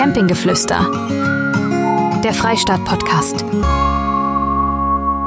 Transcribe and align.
Campinggeflüster. 0.00 0.90
Der 2.24 2.32
Freistaat-Podcast. 2.32 3.44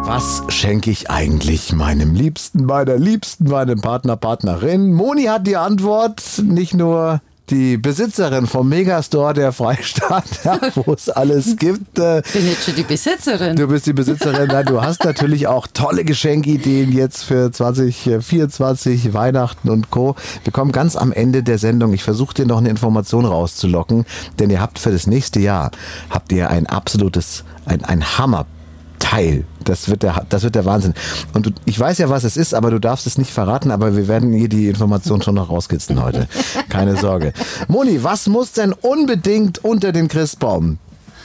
Was 0.07 0.41
schenke 0.49 0.89
ich 0.89 1.11
eigentlich 1.11 1.73
meinem 1.73 2.15
Liebsten, 2.15 2.65
meiner 2.65 2.97
Liebsten, 2.97 3.49
meinem 3.49 3.81
Partner, 3.81 4.15
Partnerin? 4.17 4.91
Moni 4.91 5.25
hat 5.25 5.45
die 5.45 5.57
Antwort. 5.57 6.23
Nicht 6.43 6.73
nur 6.73 7.21
die 7.49 7.77
Besitzerin 7.77 8.47
vom 8.47 8.69
Megastore 8.69 9.33
der 9.33 9.51
Freistaat, 9.51 10.23
ja, 10.43 10.59
wo 10.75 10.93
es 10.93 11.09
alles 11.09 11.57
gibt. 11.57 11.99
Äh, 11.99 12.21
bin 12.31 12.47
jetzt 12.47 12.65
schon 12.65 12.75
die 12.75 12.83
Besitzerin. 12.83 13.55
Du 13.55 13.67
bist 13.67 13.85
die 13.85 13.93
Besitzerin. 13.93 14.47
Nein, 14.47 14.65
du 14.65 14.81
hast 14.81 15.03
natürlich 15.03 15.47
auch 15.47 15.67
tolle 15.67 16.05
Geschenkideen 16.05 16.91
jetzt 16.91 17.23
für 17.23 17.51
2024, 17.51 19.13
Weihnachten 19.13 19.69
und 19.69 19.89
Co. 19.91 20.15
Wir 20.43 20.53
kommen 20.53 20.71
ganz 20.71 20.95
am 20.95 21.11
Ende 21.11 21.43
der 21.43 21.57
Sendung. 21.57 21.93
Ich 21.93 22.03
versuche 22.03 22.33
dir 22.33 22.45
noch 22.45 22.59
eine 22.59 22.69
Information 22.69 23.25
rauszulocken, 23.25 24.05
denn 24.39 24.49
ihr 24.49 24.61
habt 24.61 24.79
für 24.79 24.91
das 24.91 25.07
nächste 25.07 25.39
Jahr 25.39 25.71
habt 26.09 26.31
ihr 26.31 26.49
ein 26.49 26.67
absolutes, 26.67 27.43
ein, 27.65 27.83
ein 27.83 28.17
Hammer 28.17 28.45
Teil. 29.03 29.43
Das 29.65 29.89
wird 29.89 30.01
der, 30.01 30.25
das 30.29 30.43
wird 30.43 30.55
der 30.55 30.63
Wahnsinn. 30.63 30.93
Und 31.33 31.45
du, 31.45 31.51
ich 31.65 31.77
weiß 31.77 31.97
ja, 31.97 32.09
was 32.09 32.23
es 32.23 32.37
ist, 32.37 32.53
aber 32.53 32.71
du 32.71 32.79
darfst 32.79 33.05
es 33.05 33.17
nicht 33.17 33.31
verraten, 33.31 33.69
aber 33.69 33.97
wir 33.97 34.07
werden 34.07 34.31
hier 34.31 34.47
die 34.47 34.69
Information 34.69 35.21
schon 35.21 35.35
noch 35.35 35.49
rauskitzeln 35.49 36.01
heute. 36.01 36.27
Keine 36.69 36.95
Sorge. 36.95 37.33
Moni, 37.67 38.01
was 38.01 38.27
muss 38.27 38.53
denn 38.53 38.71
unbedingt 38.71 39.63
unter 39.63 39.91
den 39.91 40.07
Christbaum 40.07 40.77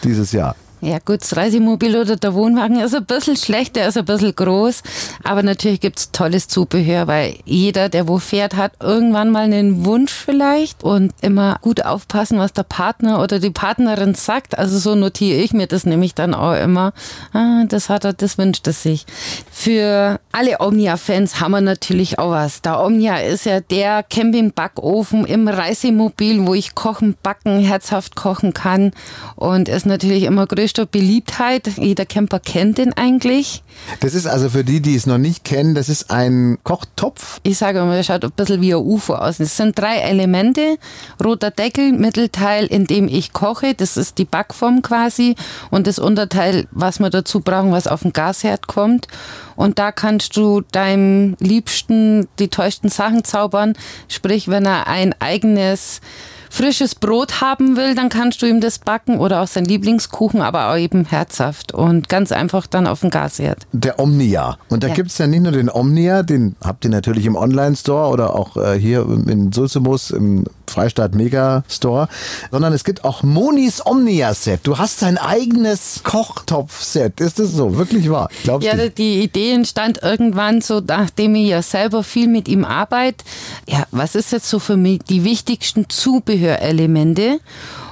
dieses 0.03 0.33
Jahr? 0.33 0.57
Ja 0.81 0.99
gut, 1.05 1.23
das 1.23 1.37
Reisemobil 1.37 1.97
oder 1.97 2.15
der 2.15 2.35
Wohnwagen 2.35 2.79
ist 2.79 2.95
ein 2.95 3.05
bisschen 3.05 3.37
schlecht, 3.37 3.75
der 3.75 3.89
ist 3.89 3.99
ein 3.99 4.05
bisschen 4.05 4.37
groß, 4.37 4.85
aber 5.25 5.43
natürlich 5.43 5.81
gibt's 5.81 6.13
tolles 6.13 6.47
Zubehör, 6.47 7.09
weil 7.09 7.35
jeder, 7.45 7.89
der 7.89 8.07
wo 8.07 8.19
fährt, 8.19 8.55
hat 8.55 8.75
irgendwann 8.81 9.31
mal 9.31 9.43
einen 9.43 9.85
Wunsch 9.85 10.13
vielleicht 10.13 10.85
und 10.85 11.13
immer 11.21 11.59
gut 11.63 11.85
aufpassen, 11.85 12.39
was 12.39 12.53
der 12.53 12.63
Partner 12.63 13.21
oder 13.21 13.41
die 13.41 13.51
Partnerin 13.51 14.15
sagt. 14.15 14.57
Also 14.57 14.79
so 14.79 14.95
notiere 14.95 15.41
ich 15.41 15.53
mir 15.53 15.67
das 15.67 15.85
nämlich 15.85 16.15
dann 16.15 16.33
auch 16.33 16.55
immer. 16.55 16.93
Ah, 17.33 17.65
das 17.69 17.89
hat 17.89 18.05
er, 18.05 18.13
das 18.13 18.39
wünscht 18.39 18.65
er 18.69 18.73
sich. 18.73 19.05
Für 19.51 20.21
alle 20.31 20.61
Omnia-Fans 20.61 21.41
haben 21.41 21.51
wir 21.53 21.61
natürlich 21.61 22.21
auch 22.21 22.31
was. 22.31 22.63
Der 22.63 22.81
Omnia 22.81 23.17
ist 23.17 23.47
ja 23.47 23.59
der 23.59 24.05
Camping-Backofen 24.05 25.25
im 25.25 25.49
Reisemobil, 25.49 26.47
wo 26.47 26.55
ich 26.55 26.77
kochen, 26.77 27.17
backen, 27.21 27.59
herzhaft 27.59 28.15
kochen 28.15 28.55
kann 28.55 28.93
und 29.35 29.69
ist 29.69 29.85
natürlich 29.85 30.23
immer 30.23 30.47
größer 30.47 30.68
größter 30.69 30.85
Beliebtheit. 30.85 31.67
Jeder 31.79 32.05
Camper 32.05 32.41
kennt 32.41 32.77
den 32.77 32.93
eigentlich. 32.93 33.63
Das 34.01 34.13
ist 34.13 34.27
also 34.27 34.51
für 34.51 34.65
die, 34.65 34.83
die 34.83 34.97
es 34.97 35.07
noch 35.07 35.17
nicht 35.17 35.43
kennen, 35.43 35.75
das 35.75 35.89
ist 35.89 36.11
ein 36.11 36.59
Kochtopf. 36.63 37.41
Ich 37.43 37.57
sage 37.57 37.79
immer, 37.79 37.95
der 37.95 38.03
schaut 38.03 38.23
ein 38.23 38.33
bisschen 38.33 38.61
wie 38.61 38.75
ein 38.75 38.83
UFO 38.83 39.15
aus. 39.15 39.41
Es 39.41 39.57
sind 39.57 39.79
drei 39.79 39.97
Elemente. 39.97 40.77
Roter 41.25 41.51
Deckel, 41.51 41.93
Mittelteil, 41.93 42.67
in 42.67 42.87
dem 42.87 43.09
ich 43.09 43.33
koche. 43.33 43.73
Das 43.75 43.97
ist 43.97 44.19
die 44.19 44.27
Backform 44.27 44.83
quasi. 44.83 45.37
Und 45.71 45.87
das 45.87 45.99
Unterteil, 45.99 46.67
was 46.71 46.99
wir 46.99 47.09
dazu 47.09 47.41
brauchen, 47.41 47.73
was 47.73 47.87
auf 47.87 48.03
den 48.03 48.13
Gasherd 48.13 48.67
kommt. 48.67 49.09
Und 49.57 49.79
da 49.79 49.91
kannst 49.91 50.37
du 50.37 50.61
deinem 50.61 51.35
Liebsten 51.41 52.29
die 52.39 52.49
tollsten 52.49 52.91
Sachen 52.91 53.25
zaubern. 53.25 53.73
Sprich, 54.09 54.49
wenn 54.49 54.67
er 54.67 54.87
ein 54.87 55.15
eigenes 55.19 56.03
frisches 56.51 56.95
Brot 56.95 57.41
haben 57.41 57.77
will, 57.77 57.95
dann 57.95 58.09
kannst 58.09 58.43
du 58.43 58.47
ihm 58.47 58.61
das 58.61 58.79
backen 58.79 59.19
oder 59.19 59.43
auch 59.43 59.49
sein 59.49 59.65
Lieblingskuchen, 59.65 60.41
aber 60.41 60.71
auch 60.71 60.77
eben 60.77 61.05
herzhaft 61.05 61.73
und 61.73 62.09
ganz 62.09 62.33
einfach 62.33 62.67
dann 62.67 62.87
auf 62.87 63.01
dem 63.01 63.11
Gasherd. 63.11 63.67
Der 63.73 63.99
Omnia. 63.99 64.59
Und 64.69 64.83
da 64.83 64.89
ja. 64.89 64.95
gibt 64.95 65.11
es 65.11 65.19
ja 65.19 65.27
nicht 65.27 65.43
nur 65.43 65.53
den 65.53 65.71
Omnia, 65.71 66.23
den 66.23 66.57
habt 66.63 66.85
ihr 66.85 66.91
natürlich 66.91 67.27
im 67.27 67.37
Online-Store 67.37 68.11
oder 68.11 68.35
auch 68.35 68.57
äh, 68.57 68.79
hier 68.79 69.07
in 69.27 69.53
Sulzemus 69.53 70.11
im 70.11 70.45
Freistaat 70.79 71.17
Megastore, 71.17 72.07
sondern 72.53 72.73
es 72.73 72.85
gibt 72.85 73.03
auch 73.03 73.25
Monis 73.25 73.85
Omnia-Set. 73.85 74.61
Du 74.63 74.79
hast 74.79 75.03
dein 75.03 75.19
eigenes 75.19 76.03
Kochtopf-Set. 76.05 77.21
Ist 77.21 77.41
das 77.41 77.51
so? 77.51 77.77
Wirklich 77.77 78.09
wahr? 78.09 78.29
Glaubst 78.45 78.65
ja, 78.65 78.77
du? 78.77 78.89
die 78.89 79.25
Idee 79.25 79.55
entstand 79.55 80.05
irgendwann 80.05 80.61
so, 80.61 80.81
nachdem 80.87 81.35
ich 81.35 81.49
ja 81.49 81.63
selber 81.63 82.05
viel 82.05 82.29
mit 82.29 82.47
ihm 82.47 82.65
arbeite. 82.65 83.25
Ja, 83.67 83.87
was 83.91 84.15
ist 84.15 84.31
jetzt 84.31 84.49
so 84.49 84.61
für 84.61 84.77
mich 84.77 85.01
die 85.03 85.25
wichtigsten 85.25 85.89
Zubehörelemente? 85.89 87.41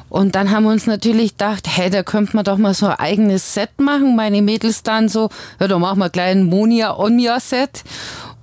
Und 0.09 0.37
dann 0.37 0.53
haben 0.53 0.63
wir 0.63 0.71
uns 0.71 0.87
natürlich 0.87 1.33
gedacht, 1.33 1.67
hey, 1.69 1.91
da 1.91 2.05
könnte 2.05 2.37
man 2.37 2.45
doch 2.45 2.57
mal 2.57 2.75
so 2.75 2.87
ein 2.87 2.99
eigenes 3.01 3.55
Set 3.55 3.81
machen. 3.81 4.15
Meine 4.15 4.41
Mädels 4.43 4.85
dann 4.85 5.09
so, 5.09 5.29
ja, 5.59 5.67
da 5.67 5.79
machen 5.81 5.99
wir 5.99 6.11
gleich 6.11 6.31
ein 6.31 6.45
Monia 6.45 6.97
Omnia 6.97 7.41
Set. 7.41 7.83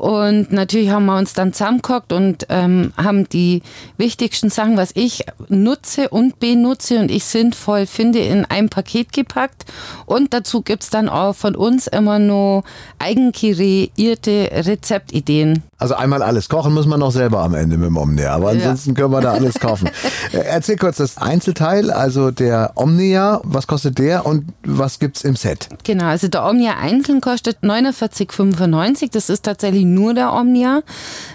Und 0.03 0.51
natürlich 0.51 0.89
haben 0.89 1.05
wir 1.05 1.15
uns 1.15 1.33
dann 1.33 1.53
zusammengehockt 1.53 2.11
und 2.11 2.47
ähm, 2.49 2.91
haben 2.97 3.29
die 3.29 3.61
wichtigsten 3.95 4.49
Sachen, 4.49 4.75
was 4.75 4.91
ich 4.95 5.23
nutze 5.47 6.09
und 6.09 6.41
benutze 6.41 6.99
und 6.99 7.09
ich 7.09 7.23
sinnvoll 7.23 7.85
finde, 7.85 8.19
in 8.19 8.43
ein 8.43 8.67
Paket 8.67 9.13
gepackt. 9.13 9.63
Und 10.05 10.33
dazu 10.33 10.61
gibt's 10.61 10.89
dann 10.89 11.07
auch 11.07 11.35
von 11.35 11.55
uns 11.55 11.87
immer 11.87 12.19
nur 12.19 12.65
eigenkreierte 12.99 14.49
Rezeptideen. 14.51 15.63
Also 15.83 15.95
einmal 15.95 16.23
alles 16.23 16.47
kochen 16.47 16.73
muss 16.73 16.85
man 16.85 17.01
noch 17.01 17.11
selber 17.11 17.41
am 17.41 17.55
Ende 17.55 17.77
mit 17.77 17.87
dem 17.87 17.97
Omnia, 17.97 18.33
aber 18.33 18.51
ansonsten 18.51 18.91
ja. 18.91 18.95
können 18.95 19.11
wir 19.11 19.19
da 19.19 19.33
alles 19.33 19.59
kaufen. 19.59 19.89
Äh, 20.31 20.37
erzähl 20.37 20.77
kurz 20.77 20.97
das 20.97 21.17
Einzelteil, 21.17 21.91
also 21.91 22.31
der 22.31 22.71
Omnia, 22.75 23.41
was 23.43 23.67
kostet 23.67 23.99
der 23.99 24.25
und 24.25 24.45
was 24.63 24.97
gibt's 24.97 25.23
im 25.23 25.35
Set? 25.35 25.67
Genau, 25.83 26.05
also 26.05 26.27
der 26.27 26.45
Omnia 26.45 26.77
einzeln 26.77 27.21
kostet 27.21 27.59
49,95. 27.61 29.11
Das 29.11 29.29
ist 29.29 29.43
tatsächlich 29.43 29.83
nur 29.83 30.13
der 30.13 30.33
Omnia. 30.33 30.81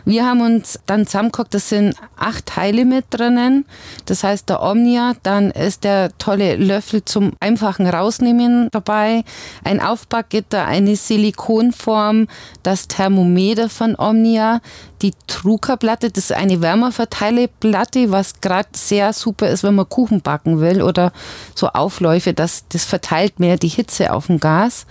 Wir 0.04 0.26
haben 0.26 0.40
uns 0.40 0.80
dann 0.86 1.06
zusammengeguckt, 1.06 1.54
das 1.54 1.68
sind 1.68 1.94
acht 2.16 2.46
Teile 2.46 2.84
mit 2.84 3.04
drinnen. 3.10 3.66
Das 4.06 4.24
heißt, 4.24 4.48
der 4.48 4.62
Omnia, 4.62 5.12
dann 5.22 5.50
ist 5.50 5.84
der 5.84 6.16
tolle 6.18 6.56
Löffel 6.56 7.04
zum 7.04 7.32
einfachen 7.40 7.86
Rausnehmen 7.86 8.68
dabei, 8.72 9.22
ein 9.64 9.80
Aufbackgitter, 9.80 10.64
eine 10.64 10.96
Silikonform, 10.96 12.26
das 12.62 12.88
Thermometer 12.88 13.68
von 13.68 13.94
Omnia, 13.96 14.37
die 15.02 15.12
Truckerplatte, 15.26 16.10
das 16.10 16.24
ist 16.24 16.32
eine 16.32 16.60
Wärmerverteileplatte, 16.60 18.10
was 18.10 18.40
gerade 18.40 18.68
sehr 18.74 19.12
super 19.12 19.48
ist, 19.48 19.62
wenn 19.62 19.74
man 19.74 19.88
Kuchen 19.88 20.20
backen 20.20 20.60
will 20.60 20.82
oder 20.82 21.12
so 21.54 21.68
Aufläufe, 21.68 22.34
das, 22.34 22.64
das 22.68 22.84
verteilt 22.84 23.40
mehr 23.40 23.56
die 23.56 23.68
Hitze 23.68 24.12
auf 24.12 24.26
dem 24.26 24.40
Gas. 24.40 24.86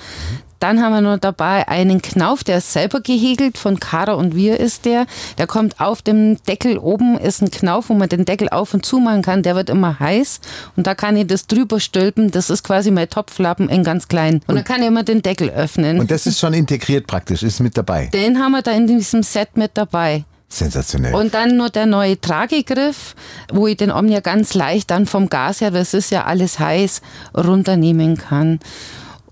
Dann 0.60 0.82
haben 0.82 0.94
wir 0.94 1.02
noch 1.02 1.18
dabei 1.18 1.68
einen 1.68 2.02
Knauf, 2.02 2.44
der 2.44 2.58
ist 2.58 2.74
selber 2.74 3.02
gehegelt, 3.02 3.58
von 3.58 3.80
Kara 3.80 4.14
und 4.14 4.36
wir 4.36 4.60
ist 4.60 4.86
der. 4.86 5.06
Der 5.38 5.48
kommt 5.48 5.80
auf 5.80 6.02
dem 6.02 6.42
Deckel 6.44 6.78
oben, 6.78 7.18
ist 7.18 7.42
ein 7.42 7.52
Knauf, 7.52 7.90
wo 7.90 7.94
man 7.94 8.10
den 8.10 8.26
Deckel 8.26 8.50
auf 8.50 8.74
und 8.74 8.86
zu 8.86 9.00
machen 9.00 9.22
kann. 9.22 9.44
Der 9.44 9.56
wird 9.56 9.70
immer 9.70 10.00
heiß 10.00 10.40
und 10.76 10.88
da 10.88 10.96
kann 10.96 11.16
ich 11.16 11.28
das 11.28 11.48
drüber 11.48 11.80
stülpen. 11.80 12.32
Das 12.32 12.50
ist 12.50 12.64
quasi 12.64 12.92
mein 12.92 13.10
Topflappen 13.10 13.70
in 13.70 13.84
ganz 13.84 14.08
klein. 14.08 14.36
Und, 14.36 14.50
und 14.50 14.56
dann 14.56 14.64
kann 14.64 14.82
ich 14.82 14.88
immer 14.88 15.04
den 15.04 15.22
Deckel 15.22 15.50
öffnen. 15.50 16.00
Und 16.00 16.12
das 16.12 16.26
ist 16.26 16.40
schon 16.40 16.54
integriert 16.54 17.08
praktisch, 17.08 17.44
ist 17.44 17.60
mit 17.60 17.78
dabei. 17.78 18.08
Den 18.08 18.40
haben 18.40 18.52
wir 18.52 18.62
da 18.62 18.72
in 18.72 18.88
diesem 18.88 19.24
Set 19.24 19.56
mit 19.56 19.72
dabei. 19.76 20.26
Sensationell. 20.50 21.14
Und 21.14 21.34
dann 21.34 21.58
nur 21.58 21.70
der 21.70 21.86
neue 21.86 22.20
Tragegriff, 22.20 23.16
wo 23.52 23.68
ich 23.68 23.78
den 23.78 23.92
Omnia 23.92 24.22
ganz 24.22 24.54
leicht 24.54 24.90
dann 24.92 25.06
vom 25.06 25.28
Gas 25.28 25.60
her, 25.60 25.72
das 25.72 25.94
ist 25.94 26.10
ja 26.10 26.24
alles 26.24 26.58
heiß, 26.58 27.02
runternehmen 27.36 28.18
kann. 28.18 28.60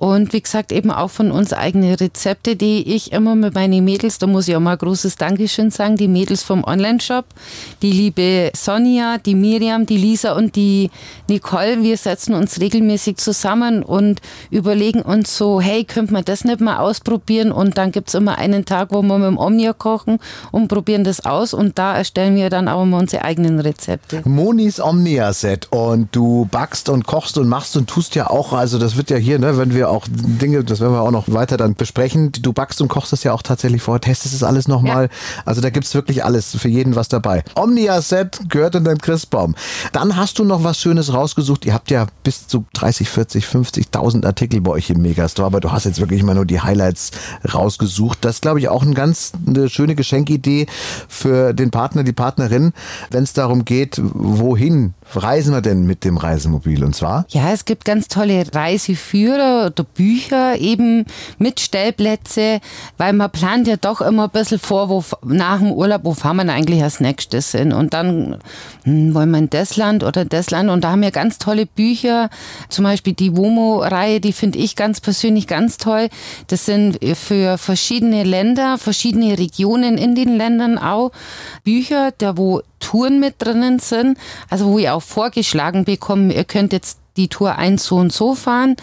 Und 0.05 0.33
wie 0.33 0.41
gesagt, 0.41 0.71
eben 0.71 0.91
auch 0.91 1.09
von 1.09 1.31
uns 1.31 1.51
eigene 1.51 1.99
Rezepte, 1.99 2.55
die 2.55 2.93
ich 2.93 3.11
immer 3.11 3.33
mit 3.33 3.55
meinen 3.55 3.83
Mädels, 3.83 4.19
da 4.19 4.27
muss 4.27 4.47
ich 4.47 4.55
auch 4.55 4.59
mal 4.59 4.77
großes 4.77 5.15
Dankeschön 5.15 5.71
sagen, 5.71 5.97
die 5.97 6.07
Mädels 6.07 6.43
vom 6.43 6.63
Online-Shop, 6.63 7.25
die 7.81 7.91
liebe 7.91 8.51
Sonja, 8.55 9.17
die 9.17 9.33
Miriam, 9.33 9.87
die 9.87 9.97
Lisa 9.97 10.33
und 10.33 10.55
die 10.55 10.91
Nicole, 11.27 11.81
wir 11.81 11.97
setzen 11.97 12.35
uns 12.35 12.61
regelmäßig 12.61 13.17
zusammen 13.17 13.81
und 13.81 14.21
überlegen 14.51 15.01
uns 15.01 15.35
so, 15.35 15.59
hey, 15.59 15.83
könnte 15.85 16.13
man 16.13 16.23
das 16.23 16.43
nicht 16.43 16.61
mal 16.61 16.77
ausprobieren? 16.77 17.51
Und 17.51 17.79
dann 17.79 17.91
gibt 17.91 18.09
es 18.09 18.13
immer 18.13 18.37
einen 18.37 18.63
Tag, 18.63 18.89
wo 18.91 19.01
wir 19.01 19.17
mit 19.17 19.27
dem 19.27 19.39
Omnia 19.39 19.73
kochen 19.73 20.19
und 20.51 20.67
probieren 20.67 21.03
das 21.03 21.25
aus 21.25 21.51
und 21.51 21.79
da 21.79 21.97
erstellen 21.97 22.35
wir 22.35 22.51
dann 22.51 22.67
auch 22.67 22.83
immer 22.83 22.99
unsere 22.99 23.23
eigenen 23.23 23.59
Rezepte. 23.59 24.21
Monis 24.23 24.79
Omnia-Set 24.79 25.71
und 25.71 26.15
du 26.15 26.47
backst 26.51 26.89
und 26.89 27.07
kochst 27.07 27.39
und 27.39 27.49
machst 27.49 27.75
und 27.75 27.89
tust 27.89 28.13
ja 28.13 28.29
auch, 28.29 28.53
also 28.53 28.77
das 28.77 28.97
wird 28.97 29.09
ja 29.09 29.17
hier, 29.17 29.39
ne, 29.39 29.57
wenn 29.57 29.73
wir 29.73 29.94
auch 29.95 30.05
Dinge, 30.09 30.63
das 30.63 30.79
werden 30.79 30.93
wir 30.93 31.01
auch 31.01 31.11
noch 31.11 31.31
weiter 31.31 31.57
dann 31.57 31.75
besprechen. 31.75 32.31
Du 32.31 32.53
backst 32.53 32.81
und 32.81 32.87
kochst 32.87 33.13
es 33.13 33.23
ja 33.23 33.33
auch 33.33 33.41
tatsächlich 33.41 33.81
vor, 33.81 33.99
testest 33.99 34.33
es 34.33 34.43
alles 34.43 34.67
nochmal. 34.67 35.03
Ja. 35.03 35.09
Also 35.45 35.61
da 35.61 35.69
gibt 35.69 35.85
es 35.85 35.93
wirklich 35.93 36.23
alles, 36.23 36.55
für 36.55 36.69
jeden 36.69 36.95
was 36.95 37.07
dabei. 37.07 37.43
Omnia 37.55 38.01
Set 38.01 38.39
gehört 38.49 38.75
in 38.75 38.83
den 38.83 38.97
Christbaum. 38.97 39.55
Dann 39.91 40.15
hast 40.15 40.39
du 40.39 40.43
noch 40.43 40.63
was 40.63 40.79
Schönes 40.79 41.13
rausgesucht. 41.13 41.65
Ihr 41.65 41.73
habt 41.73 41.91
ja 41.91 42.07
bis 42.23 42.47
zu 42.47 42.65
30, 42.73 43.09
40, 43.09 43.45
50.000 43.45 44.25
Artikel 44.25 44.61
bei 44.61 44.71
euch 44.71 44.89
im 44.89 45.01
Megastore, 45.01 45.47
aber 45.47 45.59
du 45.59 45.71
hast 45.71 45.85
jetzt 45.85 45.99
wirklich 45.99 46.23
mal 46.23 46.35
nur 46.35 46.45
die 46.45 46.61
Highlights 46.61 47.11
rausgesucht. 47.53 48.19
Das 48.21 48.35
ist, 48.35 48.41
glaube 48.41 48.59
ich, 48.59 48.69
auch 48.69 48.83
ein 48.83 48.93
ganz 48.93 49.33
eine 49.45 49.69
schöne 49.69 49.95
Geschenkidee 49.95 50.67
für 51.07 51.53
den 51.53 51.71
Partner, 51.71 52.03
die 52.03 52.13
Partnerin, 52.13 52.73
wenn 53.11 53.23
es 53.23 53.33
darum 53.33 53.65
geht, 53.65 54.01
wohin 54.01 54.93
reisen 55.13 55.53
wir 55.53 55.61
denn 55.61 55.85
mit 55.85 56.03
dem 56.03 56.17
Reisemobil? 56.17 56.83
Und 56.83 56.95
zwar? 56.95 57.25
Ja, 57.29 57.51
es 57.51 57.65
gibt 57.65 57.85
ganz 57.85 58.07
tolle 58.07 58.45
Reiseführer 58.53 59.71
oder 59.75 59.87
Bücher 59.93 60.57
eben 60.59 61.05
mit 61.37 61.59
Stellplätze, 61.59 62.59
weil 62.97 63.13
man 63.13 63.31
plant 63.31 63.67
ja 63.67 63.75
doch 63.77 64.01
immer 64.01 64.25
ein 64.25 64.29
bisschen 64.29 64.59
vor, 64.59 64.89
wo 64.89 65.03
nach 65.25 65.59
dem 65.59 65.71
Urlaub, 65.71 66.01
wo 66.03 66.13
fahren 66.13 66.37
wir 66.37 66.53
eigentlich 66.53 66.81
als 66.81 66.99
nächstes 66.99 67.51
hin? 67.51 67.73
Und 67.73 67.93
dann 67.93 68.39
hm, 68.83 69.13
wollen 69.13 69.31
wir 69.31 69.39
in 69.39 69.49
das 69.49 69.77
Land 69.77 70.03
oder 70.03 70.25
das 70.25 70.51
Land? 70.51 70.69
Und 70.69 70.83
da 70.83 70.91
haben 70.91 71.01
wir 71.01 71.11
ganz 71.11 71.37
tolle 71.37 71.65
Bücher, 71.65 72.29
zum 72.69 72.83
Beispiel 72.85 73.13
die 73.13 73.35
WOMO-Reihe, 73.35 74.19
die 74.19 74.33
finde 74.33 74.59
ich 74.59 74.75
ganz 74.75 75.01
persönlich 75.01 75.47
ganz 75.47 75.77
toll. 75.77 76.09
Das 76.47 76.65
sind 76.65 76.99
für 77.15 77.57
verschiedene 77.57 78.23
Länder, 78.23 78.77
verschiedene 78.77 79.37
Regionen 79.37 79.97
in 79.97 80.15
den 80.15 80.37
Ländern 80.37 80.77
auch 80.77 81.11
Bücher, 81.63 82.11
da 82.17 82.37
wo 82.37 82.61
Touren 82.79 83.19
mit 83.19 83.35
drinnen 83.39 83.79
sind, 83.79 84.17
also 84.49 84.65
wo 84.65 84.77
ihr 84.77 84.93
auch 84.93 85.01
vorgeschlagen 85.01 85.85
bekommt, 85.85 86.33
ihr 86.33 86.43
könnt 86.43 86.71
jetzt 86.71 86.99
die 87.17 87.27
Tour 87.27 87.55
1 87.55 87.83
so 87.83 87.97
und 87.97 88.11
so 88.11 88.35
fahren. 88.35 88.75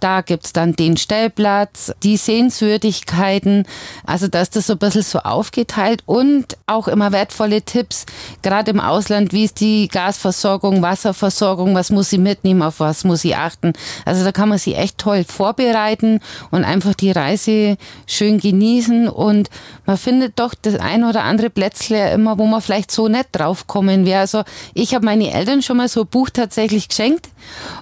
Da 0.00 0.20
gibt's 0.20 0.52
dann 0.52 0.74
den 0.74 0.96
Stellplatz, 0.96 1.92
die 2.02 2.16
Sehenswürdigkeiten. 2.16 3.66
Also 4.06 4.28
da 4.28 4.40
ist 4.40 4.54
das 4.54 4.68
so 4.68 4.74
ein 4.74 4.78
bisschen 4.78 5.02
so 5.02 5.20
aufgeteilt 5.20 6.02
und 6.06 6.56
auch 6.66 6.86
immer 6.86 7.12
wertvolle 7.12 7.62
Tipps, 7.62 8.06
gerade 8.42 8.70
im 8.70 8.80
Ausland, 8.80 9.32
wie 9.32 9.44
ist 9.44 9.60
die 9.60 9.88
Gasversorgung, 9.88 10.82
Wasserversorgung, 10.82 11.74
was 11.74 11.90
muss 11.90 12.10
sie 12.10 12.18
mitnehmen, 12.18 12.62
auf 12.62 12.80
was 12.80 13.04
muss 13.04 13.22
sie 13.22 13.34
achten. 13.34 13.72
Also 14.04 14.24
da 14.24 14.32
kann 14.32 14.48
man 14.48 14.58
sie 14.58 14.74
echt 14.74 14.98
toll 14.98 15.24
vorbereiten 15.24 16.20
und 16.50 16.64
einfach 16.64 16.94
die 16.94 17.10
Reise 17.10 17.76
schön 18.06 18.38
genießen 18.38 19.08
und 19.08 19.50
man 19.84 19.96
findet 19.96 20.38
doch 20.38 20.54
das 20.54 20.76
ein 20.76 21.04
oder 21.04 21.24
andere 21.24 21.50
Plätzle 21.50 22.12
immer, 22.12 22.38
wo 22.38 22.46
man 22.46 22.60
vielleicht 22.60 22.90
so 22.90 23.08
nicht 23.08 23.28
draufkommen 23.32 24.06
wäre. 24.06 24.20
Also 24.20 24.42
ich 24.74 24.94
habe 24.94 25.04
meine 25.04 25.32
Eltern 25.32 25.62
schon 25.62 25.78
mal 25.78 25.88
so 25.88 26.02
ein 26.02 26.06
Buch 26.06 26.30
tatsächlich 26.30 26.88
geschenkt 26.88 27.28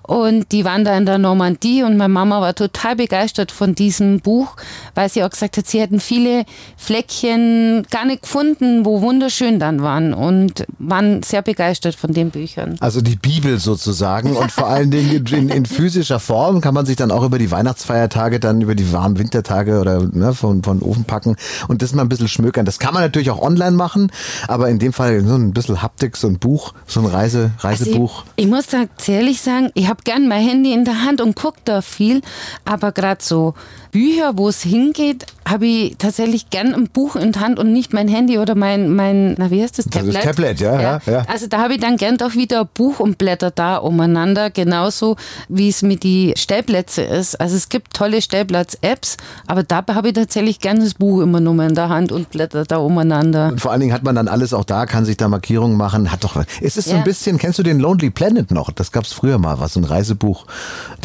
und 0.03 0.53
die 0.53 0.65
waren 0.65 0.85
da 0.85 0.97
in 0.97 1.07
der 1.07 1.19
Normandie 1.19 1.83
und 1.83 1.97
meine 1.97 2.13
Mama 2.13 2.41
war 2.41 2.55
total 2.55 2.97
begeistert 2.97 3.53
von 3.53 3.75
diesem 3.75 4.21
Buch, 4.21 4.57
weil 4.95 5.09
sie 5.09 5.23
auch 5.23 5.31
gesagt 5.31 5.57
hat, 5.57 5.67
sie 5.67 5.81
hätten 5.81 6.01
viele 6.01 6.45
Fleckchen 6.77 7.87
gar 7.91 8.05
nicht 8.05 8.23
gefunden, 8.23 8.85
wo 8.85 9.01
wunderschön 9.01 9.59
dann 9.59 9.83
waren 9.83 10.15
und 10.15 10.67
waren 10.79 11.23
sehr 11.23 11.43
begeistert 11.43 11.95
von 11.95 12.13
den 12.13 12.31
Büchern. 12.31 12.77
Also 12.81 13.01
die 13.01 13.17
Bibel 13.17 13.59
sozusagen 13.59 14.37
und 14.37 14.53
vor 14.53 14.69
allen 14.69 14.91
Dingen 14.91 15.27
in, 15.27 15.49
in, 15.49 15.67
physischer 15.67 16.21
Form 16.21 16.61
kann 16.61 16.75
man 16.75 16.87
sich 16.87 16.97
dann 16.97 17.11
auch 17.11 17.23
über 17.23 17.39
die 17.39 17.51
Weihnachtsfeiertage, 17.51 18.41
dann 18.41 18.61
über 18.61 18.75
die 18.75 18.93
warmen 18.93 19.19
Wintertage 19.19 19.81
oder 19.81 20.03
ne, 20.03 20.35
von, 20.35 20.63
von 20.63 20.81
Ofen 20.83 21.05
packen 21.05 21.37
und 21.69 21.83
das 21.83 21.95
mal 21.95 22.03
ein 22.03 22.09
bisschen 22.09 22.29
schmökern. 22.29 22.65
Das 22.65 22.79
kann 22.79 22.95
man 22.95 23.03
natürlich 23.03 23.31
auch 23.31 23.41
online 23.41 23.77
machen, 23.77 24.11
aber 24.49 24.69
in 24.69 24.79
dem 24.79 24.93
Fall 24.93 25.25
so 25.25 25.35
ein 25.35 25.53
bisschen 25.53 25.83
Haptik, 25.83 26.17
so 26.17 26.29
ein 26.29 26.39
Buch, 26.39 26.73
so 26.87 27.01
ein 27.01 27.07
Reise, 27.07 27.51
Reisebuch. 27.59 28.21
Also 28.21 28.31
ich, 28.37 28.45
ich 28.45 28.51
muss 28.51 28.67
da 28.67 28.85
ehrlich 29.07 29.41
sagen, 29.41 29.71
ich 29.75 29.86
habe 29.89 30.03
gern 30.05 30.29
mein 30.29 30.43
Handy 30.43 30.73
in 30.73 30.85
der 30.85 31.05
Hand 31.05 31.21
und 31.21 31.37
gucke 31.37 31.61
da 31.65 31.83
viel, 31.83 32.23
aber 32.65 32.93
gerade 32.93 33.23
so 33.23 33.55
Bücher, 33.97 34.37
wo 34.37 34.51
es 34.51 34.61
hingeht, 34.61 35.25
habe 35.47 35.67
ich 35.67 35.97
tatsächlich 35.97 36.51
gern 36.51 36.75
ein 36.75 36.89
Buch 36.89 37.17
in 37.17 37.33
der 37.33 37.41
Hand 37.41 37.59
und 37.59 37.73
nicht 37.73 37.95
mein 37.95 38.09
Handy 38.09 38.39
oder 38.39 38.55
mein, 38.55 38.95
mein 38.95 39.37
na 39.39 39.51
wie 39.51 39.63
heißt 39.63 39.79
das, 39.79 39.87
Tablet? 39.87 40.17
Das 40.17 40.25
Tablet, 40.25 40.61
ja, 40.61 40.81
ja. 40.81 41.01
ja, 41.07 41.23
Also 41.29 41.47
da 41.47 41.59
habe 41.59 41.75
ich 41.75 41.81
dann 41.81 41.97
gern 41.97 42.19
doch 42.19 42.35
wieder 42.35 42.65
Buch 42.65 43.01
und 43.01 43.17
Blätter 43.17 43.51
da 43.51 43.77
umeinander, 43.77 44.51
genauso 44.51 45.17
wie 45.49 45.69
es 45.69 45.83
mit 45.83 46.03
die 46.03 46.35
Stellplätze 46.37 47.03
ist. 47.03 47.41
Also 47.41 47.57
es 47.57 47.69
gibt 47.69 47.95
tolle 47.95 48.21
Stellplatz-Apps, 48.21 49.17
aber 49.47 49.63
da 49.63 49.85
habe 49.89 50.09
ich 50.09 50.15
tatsächlich 50.15 50.59
gern 50.59 50.81
das 50.81 50.95
Buch 50.95 51.23
immer 51.23 51.41
nur 51.41 51.59
in 51.65 51.75
der 51.75 51.89
Hand 51.89 52.13
und 52.13 52.31
Blätter 52.31 52.65
da 52.65 52.79
umeinander. 52.79 53.49
Und 53.49 53.61
vor 53.61 53.71
allen 53.71 53.81
Dingen 53.81 53.93
hat 53.95 54.03
man 54.03 54.17
dann 54.17 54.29
alles 54.29 54.53
auch 54.53 54.65
da, 54.65 54.85
kann 54.85 55.05
sich 55.05 55.17
da 55.17 55.29
Markierungen 55.29 55.77
machen, 55.77 56.11
hat 56.11 56.25
doch, 56.25 56.37
es 56.61 56.77
ist 56.77 56.89
so 56.89 56.97
ein 56.97 57.05
bisschen, 57.05 57.39
kennst 57.39 57.59
du 57.59 57.63
den 57.63 57.79
Lonely 57.79 58.11
Planet 58.11 58.51
noch? 58.51 58.73
Das 58.73 58.91
gab 58.91 59.05
es 59.05 59.13
früher 59.13 59.39
mal, 59.39 59.61
was 59.61 59.75
so 59.75 59.81
ein 59.81 59.85
Reisebuch. 59.85 60.45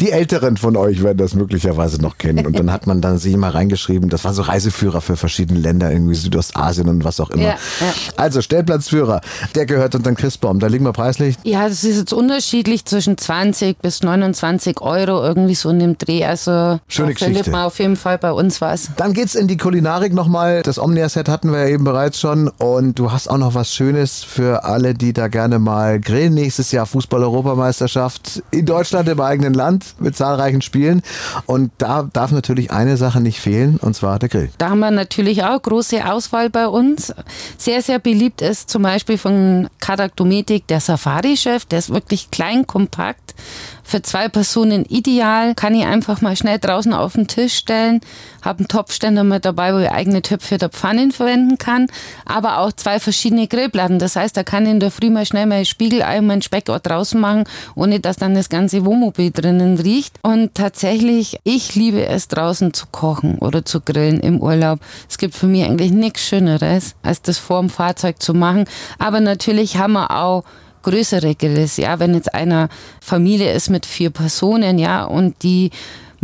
Die 0.00 0.10
Älteren 0.10 0.56
von 0.56 0.76
euch 0.76 1.02
werden 1.02 1.18
das 1.18 1.34
möglicherweise 1.34 2.02
noch 2.02 2.18
kennen 2.18 2.44
und 2.44 2.58
dann 2.58 2.72
hat 2.72 2.81
hat 2.82 2.88
man 2.88 3.00
dann 3.00 3.18
sich 3.18 3.32
immer 3.32 3.54
reingeschrieben. 3.54 4.08
Das 4.08 4.24
waren 4.24 4.34
so 4.34 4.42
Reiseführer 4.42 5.00
für 5.00 5.16
verschiedene 5.16 5.60
Länder, 5.60 5.92
irgendwie 5.92 6.16
Südostasien 6.16 6.88
und 6.88 7.04
was 7.04 7.20
auch 7.20 7.30
immer. 7.30 7.42
Ja, 7.42 7.50
ja. 7.50 7.94
Also 8.16 8.42
Stellplatzführer, 8.42 9.20
der 9.54 9.66
gehört 9.66 9.94
unter 9.94 10.10
den 10.10 10.16
Christbaum. 10.16 10.58
Da 10.58 10.66
liegen 10.66 10.84
wir 10.84 10.92
preislich. 10.92 11.36
Ja, 11.44 11.68
das 11.68 11.84
ist 11.84 11.96
jetzt 11.96 12.12
unterschiedlich 12.12 12.84
zwischen 12.84 13.16
20 13.16 13.78
bis 13.78 14.02
29 14.02 14.80
Euro 14.80 15.22
irgendwie 15.22 15.54
so 15.54 15.70
in 15.70 15.78
dem 15.78 15.96
Dreh. 15.96 16.24
Also 16.24 16.80
Schöne 16.88 17.14
da 17.14 17.24
findet 17.24 17.46
man 17.52 17.66
auf 17.66 17.78
jeden 17.78 17.94
Fall 17.94 18.18
bei 18.18 18.32
uns 18.32 18.60
was. 18.60 18.90
Dann 18.96 19.12
geht's 19.12 19.36
in 19.36 19.46
die 19.46 19.56
Kulinarik 19.56 20.12
nochmal. 20.12 20.62
Das 20.62 20.80
Omnia-Set 20.80 21.28
hatten 21.28 21.52
wir 21.52 21.60
ja 21.60 21.68
eben 21.68 21.84
bereits 21.84 22.18
schon. 22.18 22.48
Und 22.48 22.98
du 22.98 23.12
hast 23.12 23.28
auch 23.30 23.38
noch 23.38 23.54
was 23.54 23.72
Schönes 23.72 24.24
für 24.24 24.64
alle, 24.64 24.94
die 24.94 25.12
da 25.12 25.28
gerne 25.28 25.60
mal 25.60 26.00
grillen. 26.00 26.34
Nächstes 26.34 26.72
Jahr 26.72 26.86
Fußball-Europameisterschaft 26.86 28.42
in 28.50 28.66
Deutschland, 28.66 29.08
im 29.08 29.20
eigenen 29.20 29.54
Land 29.54 29.94
mit 30.00 30.16
zahlreichen 30.16 30.62
Spielen. 30.62 31.02
Und 31.46 31.70
da 31.78 32.08
darf 32.12 32.32
natürlich 32.32 32.71
eine 32.72 32.96
Sache 32.96 33.20
nicht 33.20 33.40
fehlen, 33.40 33.76
und 33.76 33.94
zwar 33.94 34.18
der 34.18 34.28
Grill. 34.28 34.50
Da 34.58 34.70
haben 34.70 34.80
wir 34.80 34.90
natürlich 34.90 35.44
auch 35.44 35.60
große 35.60 36.04
Auswahl 36.10 36.50
bei 36.50 36.66
uns. 36.66 37.14
Sehr, 37.58 37.82
sehr 37.82 37.98
beliebt 37.98 38.42
ist 38.42 38.70
zum 38.70 38.82
Beispiel 38.82 39.18
von 39.18 39.68
Karaktometik 39.80 40.66
der 40.66 40.80
Safari-Chef. 40.80 41.64
Der 41.66 41.78
ist 41.78 41.92
wirklich 41.92 42.30
klein, 42.30 42.66
kompakt 42.66 43.34
für 43.82 44.02
zwei 44.02 44.28
Personen 44.28 44.84
ideal. 44.86 45.54
Kann 45.54 45.74
ich 45.74 45.84
einfach 45.84 46.20
mal 46.20 46.36
schnell 46.36 46.58
draußen 46.58 46.92
auf 46.92 47.14
den 47.14 47.26
Tisch 47.26 47.54
stellen. 47.54 48.00
Habe 48.42 48.60
einen 48.60 48.68
Topfständer 48.68 49.24
mit 49.24 49.44
dabei, 49.44 49.74
wo 49.74 49.78
ich 49.78 49.90
eigene 49.90 50.22
Töpfe 50.22 50.58
der 50.58 50.68
Pfannen 50.68 51.12
verwenden 51.12 51.58
kann. 51.58 51.88
Aber 52.24 52.58
auch 52.58 52.72
zwei 52.72 53.00
verschiedene 53.00 53.46
Grillplatten. 53.46 53.98
Das 53.98 54.16
heißt, 54.16 54.36
da 54.36 54.42
kann 54.42 54.64
ich 54.64 54.72
in 54.72 54.80
der 54.80 54.90
Früh 54.90 55.10
mal 55.10 55.26
schnell 55.26 55.46
mein 55.46 55.64
Spiegelei 55.64 56.18
und 56.18 56.26
meinen 56.26 56.42
Speck 56.42 56.70
auch 56.70 56.78
draußen 56.78 57.20
machen, 57.20 57.44
ohne 57.74 58.00
dass 58.00 58.16
dann 58.16 58.34
das 58.34 58.48
ganze 58.48 58.84
Wohnmobil 58.84 59.30
drinnen 59.30 59.78
riecht. 59.78 60.18
Und 60.22 60.54
tatsächlich, 60.54 61.38
ich 61.44 61.74
liebe 61.74 62.06
es 62.06 62.28
draußen 62.28 62.74
zu 62.74 62.86
kochen 62.90 63.38
oder 63.38 63.64
zu 63.64 63.80
grillen 63.80 64.20
im 64.20 64.40
Urlaub. 64.40 64.80
Es 65.08 65.18
gibt 65.18 65.34
für 65.34 65.46
mich 65.46 65.64
eigentlich 65.64 65.92
nichts 65.92 66.22
Schöneres, 66.22 66.94
als 67.02 67.22
das 67.22 67.38
vor 67.38 67.60
dem 67.60 67.70
Fahrzeug 67.70 68.20
zu 68.22 68.34
machen. 68.34 68.64
Aber 68.98 69.20
natürlich 69.20 69.76
haben 69.78 69.92
wir 69.92 70.10
auch 70.10 70.44
größere 70.82 71.34
Grills, 71.34 71.76
ja, 71.76 71.98
wenn 71.98 72.14
jetzt 72.14 72.34
einer 72.34 72.68
Familie 73.00 73.52
ist 73.52 73.70
mit 73.70 73.86
vier 73.86 74.10
Personen, 74.10 74.78
ja, 74.78 75.04
und 75.04 75.42
die 75.42 75.70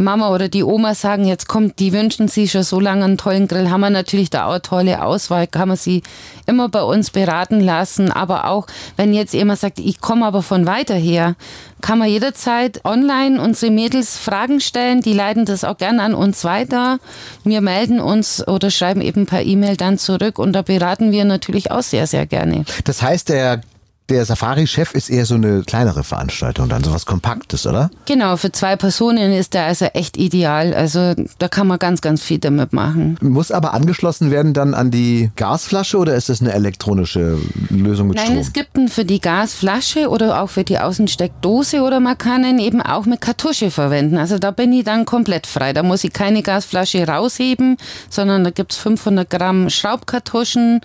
Mama 0.00 0.30
oder 0.30 0.48
die 0.48 0.62
Oma 0.62 0.94
sagen, 0.94 1.26
jetzt 1.26 1.48
kommt, 1.48 1.80
die 1.80 1.92
wünschen 1.92 2.28
sich 2.28 2.52
schon 2.52 2.62
so 2.62 2.78
lange 2.78 3.04
einen 3.04 3.18
tollen 3.18 3.48
Grill, 3.48 3.68
haben 3.68 3.80
wir 3.80 3.90
natürlich 3.90 4.30
da 4.30 4.46
auch 4.46 4.52
eine 4.52 4.62
tolle 4.62 5.02
Auswahl, 5.02 5.48
kann 5.48 5.66
man 5.66 5.76
sie 5.76 6.02
immer 6.46 6.68
bei 6.68 6.82
uns 6.82 7.10
beraten 7.10 7.58
lassen. 7.58 8.12
Aber 8.12 8.46
auch, 8.46 8.68
wenn 8.96 9.12
jetzt 9.12 9.34
jemand 9.34 9.58
sagt, 9.58 9.80
ich 9.80 10.00
komme 10.00 10.24
aber 10.24 10.42
von 10.42 10.66
weiter 10.66 10.94
her, 10.94 11.34
kann 11.80 11.98
man 11.98 12.08
jederzeit 12.08 12.84
online 12.84 13.42
unsere 13.42 13.72
Mädels 13.72 14.16
Fragen 14.16 14.60
stellen. 14.60 15.00
Die 15.00 15.14
leiten 15.14 15.44
das 15.44 15.64
auch 15.64 15.76
gern 15.76 15.98
an 15.98 16.14
uns 16.14 16.44
weiter. 16.44 17.00
Wir 17.42 17.60
melden 17.60 17.98
uns 17.98 18.46
oder 18.46 18.70
schreiben 18.70 19.00
eben 19.00 19.26
per 19.26 19.42
E-Mail 19.42 19.76
dann 19.76 19.98
zurück 19.98 20.38
und 20.38 20.52
da 20.52 20.62
beraten 20.62 21.10
wir 21.10 21.24
natürlich 21.24 21.72
auch 21.72 21.82
sehr, 21.82 22.06
sehr 22.06 22.24
gerne. 22.24 22.64
Das 22.84 23.02
heißt, 23.02 23.30
der 23.30 23.62
der 24.08 24.24
Safari-Chef 24.24 24.94
ist 24.94 25.10
eher 25.10 25.26
so 25.26 25.34
eine 25.34 25.62
kleinere 25.62 26.02
Veranstaltung, 26.02 26.68
dann 26.68 26.82
sowas 26.82 27.04
Kompaktes, 27.04 27.66
oder? 27.66 27.90
Genau, 28.06 28.36
für 28.36 28.50
zwei 28.52 28.76
Personen 28.76 29.32
ist 29.32 29.54
der 29.54 29.66
also 29.66 29.86
echt 29.86 30.16
ideal. 30.16 30.72
Also 30.72 31.14
da 31.38 31.48
kann 31.48 31.66
man 31.66 31.78
ganz, 31.78 32.00
ganz 32.00 32.22
viel 32.22 32.38
damit 32.38 32.72
machen. 32.72 33.18
Muss 33.20 33.50
aber 33.50 33.74
angeschlossen 33.74 34.30
werden 34.30 34.54
dann 34.54 34.74
an 34.74 34.90
die 34.90 35.30
Gasflasche 35.36 35.98
oder 35.98 36.14
ist 36.14 36.28
das 36.28 36.40
eine 36.40 36.52
elektronische 36.52 37.38
Lösung 37.68 38.08
mit 38.08 38.16
Nein, 38.16 38.24
Strom? 38.24 38.36
Nein, 38.36 38.46
es 38.46 38.52
gibt 38.52 38.76
einen 38.76 38.88
für 38.88 39.04
die 39.04 39.20
Gasflasche 39.20 40.08
oder 40.08 40.42
auch 40.42 40.48
für 40.50 40.64
die 40.64 40.78
Außensteckdose 40.78 41.82
oder 41.82 42.00
man 42.00 42.16
kann 42.16 42.44
ihn 42.44 42.58
eben 42.58 42.80
auch 42.80 43.04
mit 43.04 43.20
Kartusche 43.20 43.70
verwenden. 43.70 44.16
Also 44.16 44.38
da 44.38 44.50
bin 44.50 44.72
ich 44.72 44.84
dann 44.84 45.04
komplett 45.04 45.46
frei. 45.46 45.72
Da 45.72 45.82
muss 45.82 46.04
ich 46.04 46.12
keine 46.12 46.42
Gasflasche 46.42 47.06
rausheben, 47.06 47.76
sondern 48.08 48.44
da 48.44 48.50
gibt 48.50 48.72
es 48.72 48.78
500 48.78 49.28
Gramm 49.28 49.68
Schraubkartuschen 49.68 50.80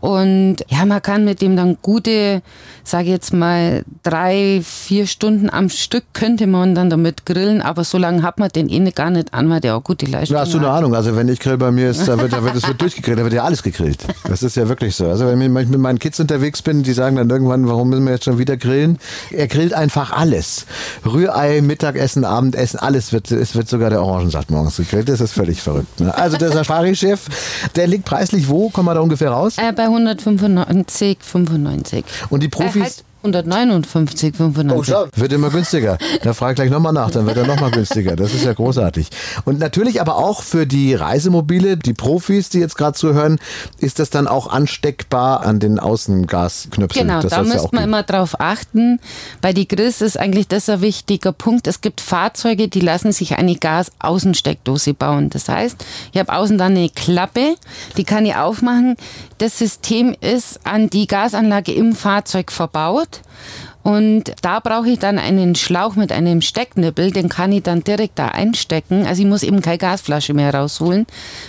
und 0.00 0.58
ja, 0.68 0.84
man 0.84 1.02
kann 1.02 1.24
mit 1.24 1.40
dem 1.40 1.56
dann 1.56 1.78
gute, 1.82 2.42
sage 2.84 3.08
jetzt 3.08 3.32
mal, 3.32 3.84
drei, 4.02 4.60
vier 4.64 5.06
Stunden 5.06 5.50
am 5.50 5.68
Stück 5.68 6.04
könnte 6.12 6.46
man 6.46 6.74
dann 6.74 6.88
damit 6.88 7.26
grillen, 7.26 7.60
aber 7.60 7.84
so 7.84 7.98
lange 7.98 8.22
hat 8.22 8.38
man 8.38 8.48
den 8.48 8.68
eh 8.68 8.78
gar 8.90 9.10
nicht 9.10 9.34
an, 9.34 9.50
weil 9.50 9.60
der 9.60 9.76
auch 9.76 9.82
gute 9.82 10.06
Leistung 10.06 10.36
hat. 10.36 10.46
hast 10.46 10.54
du 10.54 10.58
eine 10.58 10.70
Ahnung? 10.70 10.94
Also 10.94 11.16
wenn 11.16 11.28
ich 11.28 11.40
grill 11.40 11.58
bei 11.58 11.72
mir 11.72 11.90
ist, 11.90 12.06
da 12.06 12.18
wird, 12.18 12.32
da 12.32 12.44
wird, 12.44 12.54
das 12.54 12.66
wird 12.66 12.80
durchgegrillt, 12.80 13.18
da 13.18 13.24
wird 13.24 13.34
ja 13.34 13.42
alles 13.42 13.62
gegrillt. 13.62 13.98
Das 14.28 14.42
ist 14.42 14.56
ja 14.56 14.68
wirklich 14.68 14.94
so. 14.94 15.08
Also 15.08 15.26
wenn 15.26 15.40
ich 15.40 15.48
mit 15.48 15.80
meinen 15.80 15.98
Kids 15.98 16.20
unterwegs 16.20 16.62
bin, 16.62 16.84
die 16.84 16.92
sagen 16.92 17.16
dann 17.16 17.28
irgendwann, 17.28 17.68
warum 17.68 17.88
müssen 17.88 18.04
wir 18.04 18.12
jetzt 18.12 18.24
schon 18.24 18.38
wieder 18.38 18.56
grillen? 18.56 18.98
Er 19.30 19.48
grillt 19.48 19.74
einfach 19.74 20.12
alles. 20.12 20.66
Rührei, 21.04 21.60
Mittagessen, 21.60 22.24
Abendessen, 22.24 22.78
alles 22.78 23.12
wird, 23.12 23.30
es 23.32 23.56
wird 23.56 23.68
sogar 23.68 23.90
der 23.90 24.02
Orangensaft 24.02 24.50
morgens 24.50 24.76
gegrillt. 24.76 25.08
Das 25.08 25.20
ist 25.20 25.32
völlig 25.32 25.60
verrückt. 25.60 26.00
Ne? 26.00 26.16
Also 26.16 26.36
der 26.36 26.52
Safari-Chef, 26.52 27.20
der 27.74 27.88
liegt 27.88 28.04
preislich 28.04 28.48
wo? 28.48 28.68
Kommen 28.70 28.88
wir 28.88 28.94
da 28.94 29.00
ungefähr 29.00 29.30
raus? 29.30 29.56
Äh, 29.58 29.72
bei 29.72 29.87
195, 29.88 31.18
95. 31.20 32.04
Und 32.30 32.42
die 32.42 32.48
Profis? 32.48 32.76
Äh, 32.76 32.80
halt 32.80 33.04
159, 33.22 34.36
95. 34.36 34.94
Oh, 34.94 35.06
wird 35.16 35.32
immer 35.32 35.50
günstiger. 35.50 35.98
Da 36.22 36.34
frage 36.34 36.52
ich 36.52 36.56
gleich 36.56 36.70
nochmal 36.70 36.92
nach, 36.92 37.10
dann 37.10 37.26
wird 37.26 37.36
er 37.36 37.46
nochmal 37.46 37.72
günstiger. 37.72 38.14
Das 38.14 38.32
ist 38.32 38.44
ja 38.44 38.52
großartig. 38.52 39.08
Und 39.44 39.58
natürlich 39.58 40.00
aber 40.00 40.16
auch 40.16 40.42
für 40.42 40.66
die 40.66 40.94
Reisemobile, 40.94 41.76
die 41.76 41.94
Profis, 41.94 42.48
die 42.48 42.60
jetzt 42.60 42.76
gerade 42.76 42.96
zuhören, 42.96 43.40
ist 43.78 43.98
das 43.98 44.10
dann 44.10 44.28
auch 44.28 44.46
ansteckbar 44.46 45.44
an 45.44 45.58
den 45.58 45.80
Außengasknöpseln. 45.80 47.08
Genau, 47.08 47.20
das 47.20 47.30
da 47.30 47.38
ja 47.38 47.42
müsste 47.42 47.62
auch 47.62 47.72
man 47.72 47.84
immer 47.84 48.04
drauf 48.04 48.40
achten. 48.40 49.00
Bei 49.40 49.52
die 49.52 49.66
Gris 49.66 50.00
ist 50.00 50.18
eigentlich 50.18 50.46
das 50.46 50.68
ein 50.68 50.80
wichtiger 50.80 51.32
Punkt. 51.32 51.66
Es 51.66 51.80
gibt 51.80 52.00
Fahrzeuge, 52.00 52.68
die 52.68 52.80
lassen 52.80 53.10
sich 53.10 53.36
eine 53.36 53.56
Gasaußensteckdose 53.56 54.94
bauen. 54.94 55.28
Das 55.30 55.48
heißt, 55.48 55.84
ich 56.12 56.20
habe 56.20 56.32
außen 56.32 56.56
dann 56.56 56.76
eine 56.76 56.88
Klappe, 56.88 57.56
die 57.96 58.04
kann 58.04 58.24
ich 58.26 58.36
aufmachen. 58.36 58.96
Das 59.38 59.58
System 59.58 60.14
ist 60.20 60.60
an 60.64 60.88
die 60.90 61.06
Gasanlage 61.06 61.72
im 61.72 61.94
Fahrzeug 61.94 62.52
verbaut. 62.52 63.07
Und 63.82 64.34
da 64.42 64.60
brauche 64.60 64.90
ich 64.90 64.98
dann 64.98 65.18
einen 65.18 65.54
Schlauch 65.54 65.96
mit 65.96 66.12
einem 66.12 66.42
Stecknippel, 66.42 67.10
den 67.10 67.30
kann 67.30 67.52
ich 67.52 67.62
dann 67.62 67.84
direkt 67.84 68.18
da 68.18 68.28
einstecken. 68.28 69.06
Also 69.06 69.22
ich 69.22 69.28
muss 69.28 69.42
eben 69.42 69.62
keine 69.62 69.78
Gasflasche 69.78 70.34
mehr 70.34 70.52
rausholen. 70.52 71.06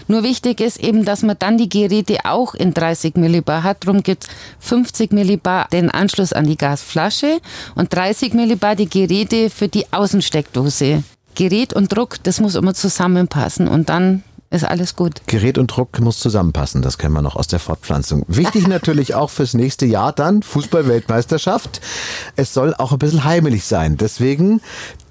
Nur 0.07 0.23
wichtig 0.23 0.61
ist 0.61 0.79
eben, 0.79 1.03
dass 1.03 1.21
man 1.21 1.35
dann 1.37 1.57
die 1.57 1.67
Geräte 1.67 2.19
auch 2.23 2.53
in 2.53 2.73
30 2.73 3.15
Millibar 3.15 3.63
hat. 3.63 3.85
Darum 3.85 4.03
gibt 4.03 4.27
50 4.59 5.11
Millibar 5.11 5.67
den 5.73 5.91
Anschluss 5.91 6.31
an 6.31 6.45
die 6.45 6.57
Gasflasche 6.57 7.39
und 7.75 7.93
30 7.93 8.33
Millibar 8.33 8.77
die 8.77 8.89
Geräte 8.89 9.49
für 9.49 9.67
die 9.67 9.91
Außensteckdose. 9.91 11.03
Gerät 11.35 11.73
und 11.73 11.95
Druck, 11.95 12.23
das 12.23 12.39
muss 12.39 12.55
immer 12.55 12.73
zusammenpassen 12.73 13.67
und 13.67 13.89
dann 13.89 14.23
ist 14.51 14.63
alles 14.65 14.95
gut. 14.95 15.21
Gerät 15.27 15.57
und 15.57 15.67
Druck 15.67 15.99
muss 15.99 16.19
zusammenpassen, 16.19 16.81
das 16.81 16.97
kennen 16.97 17.13
wir 17.13 17.21
noch 17.21 17.35
aus 17.35 17.47
der 17.47 17.59
Fortpflanzung. 17.59 18.25
Wichtig 18.27 18.67
natürlich 18.67 19.13
auch 19.15 19.29
fürs 19.29 19.53
nächste 19.53 19.85
Jahr 19.85 20.11
dann, 20.11 20.41
Fußball-Weltmeisterschaft. 20.41 21.81
Es 22.35 22.53
soll 22.53 22.73
auch 22.73 22.91
ein 22.91 22.99
bisschen 22.99 23.23
heimelig 23.23 23.65
sein. 23.65 23.97
Deswegen, 23.97 24.61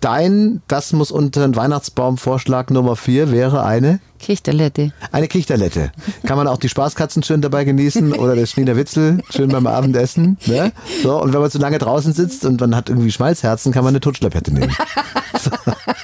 dein, 0.00 0.62
das 0.66 0.92
muss 0.92 1.10
unter 1.10 1.42
den 1.42 1.54
Weihnachtsbaum-Vorschlag 1.54 2.70
Nummer 2.70 2.96
vier 2.96 3.30
wäre 3.30 3.64
eine? 3.64 4.00
Kichterlette. 4.18 4.92
Eine 5.12 5.28
Kichterlette. 5.28 5.92
Kann 6.24 6.36
man 6.36 6.48
auch 6.48 6.58
die 6.58 6.68
Spaßkatzen 6.68 7.22
schön 7.22 7.40
dabei 7.40 7.64
genießen 7.64 8.12
oder 8.14 8.34
das 8.34 8.50
Schneider 8.50 8.76
Witzel 8.76 9.22
schön 9.30 9.48
beim 9.50 9.68
Abendessen. 9.68 10.38
Ne? 10.46 10.72
So, 11.04 11.22
und 11.22 11.32
wenn 11.32 11.40
man 11.40 11.50
zu 11.50 11.58
lange 11.58 11.78
draußen 11.78 12.12
sitzt 12.12 12.44
und 12.44 12.60
man 12.60 12.74
hat 12.74 12.88
irgendwie 12.88 13.12
Schmalzherzen, 13.12 13.72
kann 13.72 13.84
man 13.84 13.92
eine 13.92 14.00
Totschleppette 14.00 14.52
nehmen. 14.52 14.74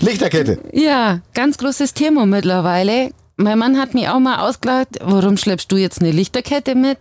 Lichterkette. 0.00 0.58
Ja, 0.72 1.20
ganz 1.34 1.58
großes 1.58 1.94
Thema 1.94 2.24
mittlerweile. 2.26 3.10
Mein 3.36 3.58
Mann 3.58 3.78
hat 3.78 3.94
mich 3.94 4.08
auch 4.08 4.18
mal 4.18 4.46
ausgelacht, 4.46 4.98
warum 5.02 5.36
schleppst 5.36 5.70
du 5.72 5.76
jetzt 5.76 6.00
eine 6.00 6.10
Lichterkette 6.10 6.74
mit? 6.74 6.98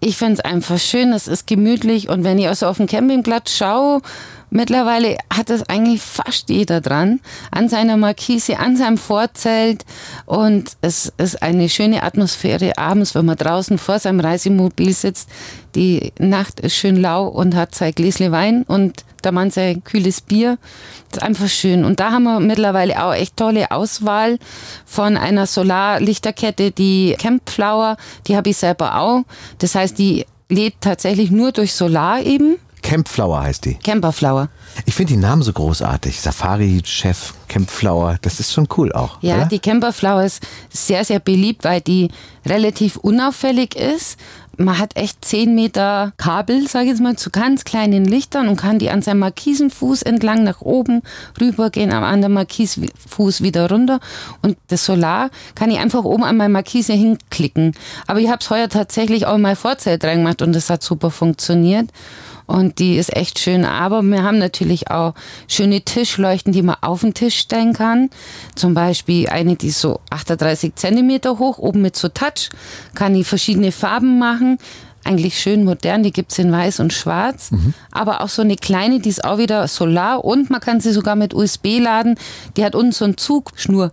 Ich 0.00 0.16
finde 0.16 0.34
es 0.34 0.40
einfach 0.40 0.78
schön, 0.78 1.12
es 1.12 1.28
ist 1.28 1.46
gemütlich 1.46 2.08
und 2.08 2.24
wenn 2.24 2.38
ich 2.38 2.48
also 2.48 2.66
auf 2.66 2.78
dem 2.78 2.88
Campingplatz 2.88 3.56
schaue, 3.56 4.00
mittlerweile 4.50 5.16
hat 5.32 5.50
es 5.50 5.68
eigentlich 5.68 6.02
fast 6.02 6.50
jeder 6.50 6.80
dran, 6.80 7.20
an 7.52 7.68
seiner 7.68 7.96
Markise, 7.96 8.58
an 8.58 8.76
seinem 8.76 8.98
Vorzelt 8.98 9.84
und 10.26 10.72
es 10.80 11.12
ist 11.18 11.42
eine 11.42 11.68
schöne 11.68 12.02
Atmosphäre 12.02 12.76
abends, 12.78 13.14
wenn 13.14 13.26
man 13.26 13.36
draußen 13.36 13.78
vor 13.78 14.00
seinem 14.00 14.18
Reisemobil 14.18 14.92
sitzt. 14.92 15.28
Die 15.76 16.12
Nacht 16.18 16.58
ist 16.58 16.74
schön 16.74 16.96
lau 16.96 17.28
und 17.28 17.54
hat 17.54 17.76
sein 17.76 17.94
Gläschen 17.94 18.32
Wein 18.32 18.64
und 18.64 19.04
der 19.24 19.32
Mann 19.32 19.50
sein 19.50 19.82
kühles 19.84 20.20
Bier. 20.20 20.58
Das 21.10 21.18
ist 21.18 21.22
einfach 21.22 21.48
schön. 21.48 21.84
Und 21.84 22.00
da 22.00 22.12
haben 22.12 22.24
wir 22.24 22.40
mittlerweile 22.40 23.04
auch 23.04 23.14
echt 23.14 23.36
tolle 23.36 23.70
Auswahl 23.70 24.38
von 24.84 25.16
einer 25.16 25.46
Solarlichterkette, 25.46 26.70
die 26.70 27.16
Campflower, 27.18 27.96
die 28.26 28.36
habe 28.36 28.50
ich 28.50 28.56
selber 28.56 28.96
auch. 28.98 29.22
Das 29.58 29.74
heißt, 29.74 29.98
die 29.98 30.26
lädt 30.48 30.74
tatsächlich 30.80 31.30
nur 31.30 31.52
durch 31.52 31.72
Solar 31.74 32.20
eben. 32.22 32.56
Campflower 32.82 33.42
heißt 33.42 33.64
die. 33.64 33.74
Camperflower. 33.74 34.48
Ich 34.86 34.94
finde 34.94 35.14
die 35.14 35.18
Namen 35.18 35.42
so 35.42 35.52
großartig. 35.52 36.20
Safari-Chef, 36.20 37.32
Campflower, 37.48 38.18
das 38.20 38.40
ist 38.40 38.52
schon 38.52 38.68
cool 38.76 38.92
auch. 38.92 39.18
Ja, 39.22 39.36
oder? 39.36 39.46
die 39.46 39.60
Camperflower 39.60 40.24
ist 40.24 40.42
sehr, 40.68 41.04
sehr 41.04 41.20
beliebt, 41.20 41.64
weil 41.64 41.80
die 41.80 42.10
relativ 42.44 42.96
unauffällig 42.96 43.76
ist. 43.76 44.18
Man 44.58 44.78
hat 44.78 44.96
echt 44.96 45.24
10 45.24 45.54
Meter 45.54 46.12
Kabel, 46.18 46.68
sage 46.68 46.84
ich 46.84 46.90
jetzt 46.90 47.00
mal, 47.00 47.16
zu 47.16 47.30
ganz 47.30 47.64
kleinen 47.64 48.04
Lichtern 48.04 48.48
und 48.48 48.56
kann 48.56 48.78
die 48.78 48.90
an 48.90 49.00
seinem 49.00 49.20
Markisenfuß 49.20 50.02
entlang 50.02 50.44
nach 50.44 50.60
oben 50.60 51.00
rübergehen, 51.40 51.90
am 51.90 52.04
anderen 52.04 52.34
Markisfuß 52.34 53.42
wieder 53.42 53.70
runter. 53.70 53.98
Und 54.42 54.58
das 54.68 54.84
Solar 54.84 55.30
kann 55.54 55.70
ich 55.70 55.78
einfach 55.78 56.04
oben 56.04 56.24
an 56.24 56.36
meine 56.36 56.52
Markise 56.52 56.92
hinklicken. 56.92 57.74
Aber 58.06 58.20
ich 58.20 58.28
habe 58.28 58.38
es 58.40 58.50
heuer 58.50 58.68
tatsächlich 58.68 59.26
auch 59.26 59.38
mein 59.38 59.56
Vorzelt 59.56 60.04
reingemacht 60.04 60.42
und 60.42 60.54
das 60.54 60.68
hat 60.68 60.82
super 60.82 61.10
funktioniert. 61.10 61.88
Und 62.52 62.80
die 62.80 62.98
ist 62.98 63.16
echt 63.16 63.38
schön. 63.38 63.64
Aber 63.64 64.02
wir 64.02 64.22
haben 64.22 64.36
natürlich 64.36 64.90
auch 64.90 65.14
schöne 65.48 65.80
Tischleuchten, 65.80 66.52
die 66.52 66.60
man 66.60 66.76
auf 66.82 67.00
den 67.00 67.14
Tisch 67.14 67.38
stellen 67.38 67.72
kann. 67.72 68.10
Zum 68.56 68.74
Beispiel 68.74 69.26
eine, 69.30 69.56
die 69.56 69.68
ist 69.68 69.80
so 69.80 70.00
38 70.10 70.74
Zentimeter 70.74 71.38
hoch, 71.38 71.56
oben 71.56 71.80
mit 71.80 71.96
so 71.96 72.08
Touch. 72.08 72.50
Kann 72.94 73.14
die 73.14 73.24
verschiedene 73.24 73.72
Farben 73.72 74.18
machen. 74.18 74.58
Eigentlich 75.02 75.40
schön 75.40 75.64
modern, 75.64 76.02
die 76.02 76.12
gibt's 76.12 76.38
in 76.38 76.52
weiß 76.52 76.80
und 76.80 76.92
schwarz. 76.92 77.52
Aber 77.90 78.20
auch 78.20 78.28
so 78.28 78.42
eine 78.42 78.56
kleine, 78.56 79.00
die 79.00 79.08
ist 79.08 79.24
auch 79.24 79.38
wieder 79.38 79.66
solar 79.66 80.22
und 80.22 80.50
man 80.50 80.60
kann 80.60 80.78
sie 80.78 80.92
sogar 80.92 81.16
mit 81.16 81.32
USB 81.32 81.78
laden. 81.80 82.16
Die 82.58 82.66
hat 82.66 82.74
unten 82.74 82.92
so 82.92 83.06
eine 83.06 83.16
Zugschnur. 83.16 83.92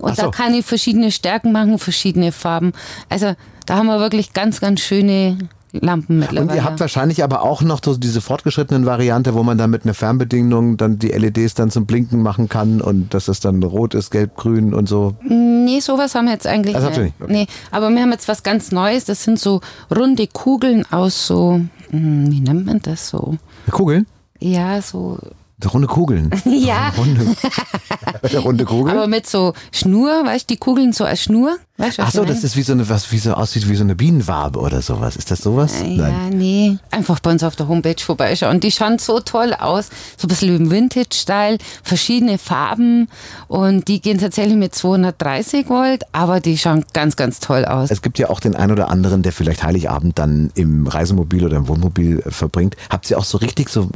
Und 0.00 0.16
so. 0.16 0.22
da 0.22 0.30
kann 0.30 0.52
ich 0.52 0.66
verschiedene 0.66 1.12
Stärken 1.12 1.52
machen, 1.52 1.78
verschiedene 1.78 2.32
Farben. 2.32 2.72
Also 3.08 3.36
da 3.66 3.76
haben 3.76 3.86
wir 3.86 4.00
wirklich 4.00 4.32
ganz, 4.32 4.60
ganz 4.60 4.80
schöne 4.80 5.38
Lampen 5.72 6.18
mittlerweile. 6.18 6.50
Und 6.50 6.54
ihr 6.54 6.64
habt 6.64 6.80
wahrscheinlich 6.80 7.22
aber 7.22 7.42
auch 7.42 7.62
noch 7.62 7.80
so 7.84 7.96
diese 7.96 8.20
fortgeschrittenen 8.20 8.86
Variante, 8.86 9.34
wo 9.34 9.42
man 9.42 9.58
dann 9.58 9.70
mit 9.70 9.84
einer 9.84 9.94
Fernbedienung 9.94 10.76
dann 10.76 10.98
die 10.98 11.08
LEDs 11.08 11.54
dann 11.54 11.70
zum 11.70 11.86
Blinken 11.86 12.22
machen 12.22 12.48
kann 12.48 12.80
und 12.80 13.14
dass 13.14 13.28
es 13.28 13.40
dann 13.40 13.62
rot 13.62 13.94
ist, 13.94 14.10
gelb, 14.10 14.36
grün 14.36 14.74
und 14.74 14.88
so. 14.88 15.14
Nee, 15.22 15.80
sowas 15.80 16.14
haben 16.14 16.26
wir 16.26 16.32
jetzt 16.32 16.46
eigentlich 16.46 16.74
Das 16.74 16.84
habt 16.84 16.96
ihr 16.96 17.04
nicht. 17.04 17.20
nicht, 17.20 17.30
okay. 17.30 17.32
Nee, 17.32 17.46
aber 17.70 17.90
wir 17.90 18.00
haben 18.02 18.12
jetzt 18.12 18.28
was 18.28 18.42
ganz 18.42 18.72
Neues. 18.72 19.04
Das 19.04 19.22
sind 19.24 19.38
so 19.38 19.60
runde 19.94 20.26
Kugeln 20.26 20.84
aus 20.90 21.26
so, 21.26 21.60
hm, 21.90 22.30
wie 22.30 22.40
nennt 22.40 22.66
man 22.66 22.80
das 22.80 23.08
so? 23.08 23.36
Kugeln? 23.70 24.06
Ja, 24.40 24.80
so, 24.82 25.18
Runde 25.66 25.88
Kugeln. 25.88 26.30
ja, 26.44 26.92
Runde, 26.96 27.36
runde 28.38 28.64
Kugel? 28.64 28.92
aber 28.92 29.06
mit 29.06 29.26
so 29.26 29.54
Schnur, 29.72 30.24
weißt 30.24 30.50
du, 30.50 30.54
die 30.54 30.58
Kugeln 30.58 30.92
so 30.92 31.04
als 31.04 31.22
Schnur. 31.22 31.56
Weißt 31.80 31.98
Ach 31.98 32.10
so, 32.10 32.26
das 32.26 32.44
ist 32.44 32.56
wie 32.56 32.62
so 32.62 32.74
eine, 32.74 32.86
was 32.90 33.10
wie 33.10 33.16
so 33.16 33.32
aussieht 33.32 33.66
wie 33.66 33.74
so 33.74 33.82
eine 33.82 33.94
Bienenwabe 33.94 34.58
oder 34.58 34.82
sowas. 34.82 35.16
Ist 35.16 35.30
das 35.30 35.40
sowas? 35.40 35.76
Ja, 35.82 36.28
nee. 36.28 36.76
Einfach 36.90 37.20
bei 37.20 37.30
uns 37.30 37.42
auf 37.42 37.56
der 37.56 37.68
Homepage 37.68 37.96
vorbeischauen. 37.98 38.60
Die 38.60 38.70
schauen 38.70 38.98
so 38.98 39.18
toll 39.20 39.54
aus. 39.54 39.88
So 40.18 40.26
ein 40.26 40.28
bisschen 40.28 40.54
im 40.54 40.70
Vintage-Style, 40.70 41.56
verschiedene 41.82 42.36
Farben. 42.36 43.08
Und 43.48 43.88
die 43.88 44.02
gehen 44.02 44.18
tatsächlich 44.18 44.56
mit 44.56 44.74
230 44.74 45.70
Volt, 45.70 46.02
aber 46.12 46.40
die 46.40 46.58
schauen 46.58 46.84
ganz, 46.92 47.16
ganz 47.16 47.40
toll 47.40 47.64
aus. 47.64 47.90
Es 47.90 48.02
gibt 48.02 48.18
ja 48.18 48.28
auch 48.28 48.40
den 48.40 48.54
einen 48.54 48.72
oder 48.72 48.90
anderen, 48.90 49.22
der 49.22 49.32
vielleicht 49.32 49.62
Heiligabend 49.62 50.18
dann 50.18 50.50
im 50.54 50.86
Reisemobil 50.86 51.46
oder 51.46 51.56
im 51.56 51.66
Wohnmobil 51.66 52.20
äh, 52.20 52.30
verbringt. 52.30 52.76
Habt 52.90 53.10
ihr 53.10 53.16
auch 53.16 53.24
so 53.24 53.38
richtig 53.38 53.70
so 53.70 53.88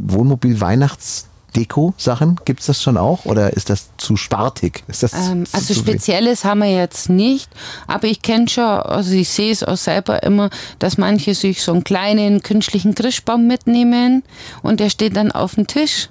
Wohnmobil-Weihnachts-Deko-Sachen? 1.54 2.40
Gibt's 2.44 2.66
das 2.66 2.82
schon 2.82 2.96
auch 2.96 3.24
oder 3.24 3.52
ist 3.52 3.70
das 3.70 3.90
zu 3.96 4.16
spartig? 4.16 4.82
Ist 4.88 5.02
das 5.02 5.12
Ähm, 5.12 5.46
zu- 5.46 5.54
also 5.54 5.74
zu? 5.74 5.80
Spezielles 5.80 6.44
haben 6.44 6.60
wir 6.60 6.70
jetzt 6.72 7.08
nicht, 7.08 7.48
aber 7.86 8.06
ich 8.06 8.22
kenne 8.22 8.48
schon, 8.48 8.64
also 8.64 9.12
ich 9.12 9.28
sehe 9.28 9.52
es 9.52 9.62
auch 9.62 9.76
selber 9.76 10.22
immer, 10.22 10.50
dass 10.78 10.98
manche 10.98 11.34
sich 11.34 11.62
so 11.62 11.72
einen 11.72 11.84
kleinen 11.84 12.42
künstlichen 12.42 12.94
Christbaum 12.94 13.46
mitnehmen 13.46 14.22
und 14.62 14.80
der 14.80 14.90
steht 14.90 15.16
dann 15.16 15.32
auf 15.32 15.54
dem 15.54 15.66
Tisch. 15.66 16.08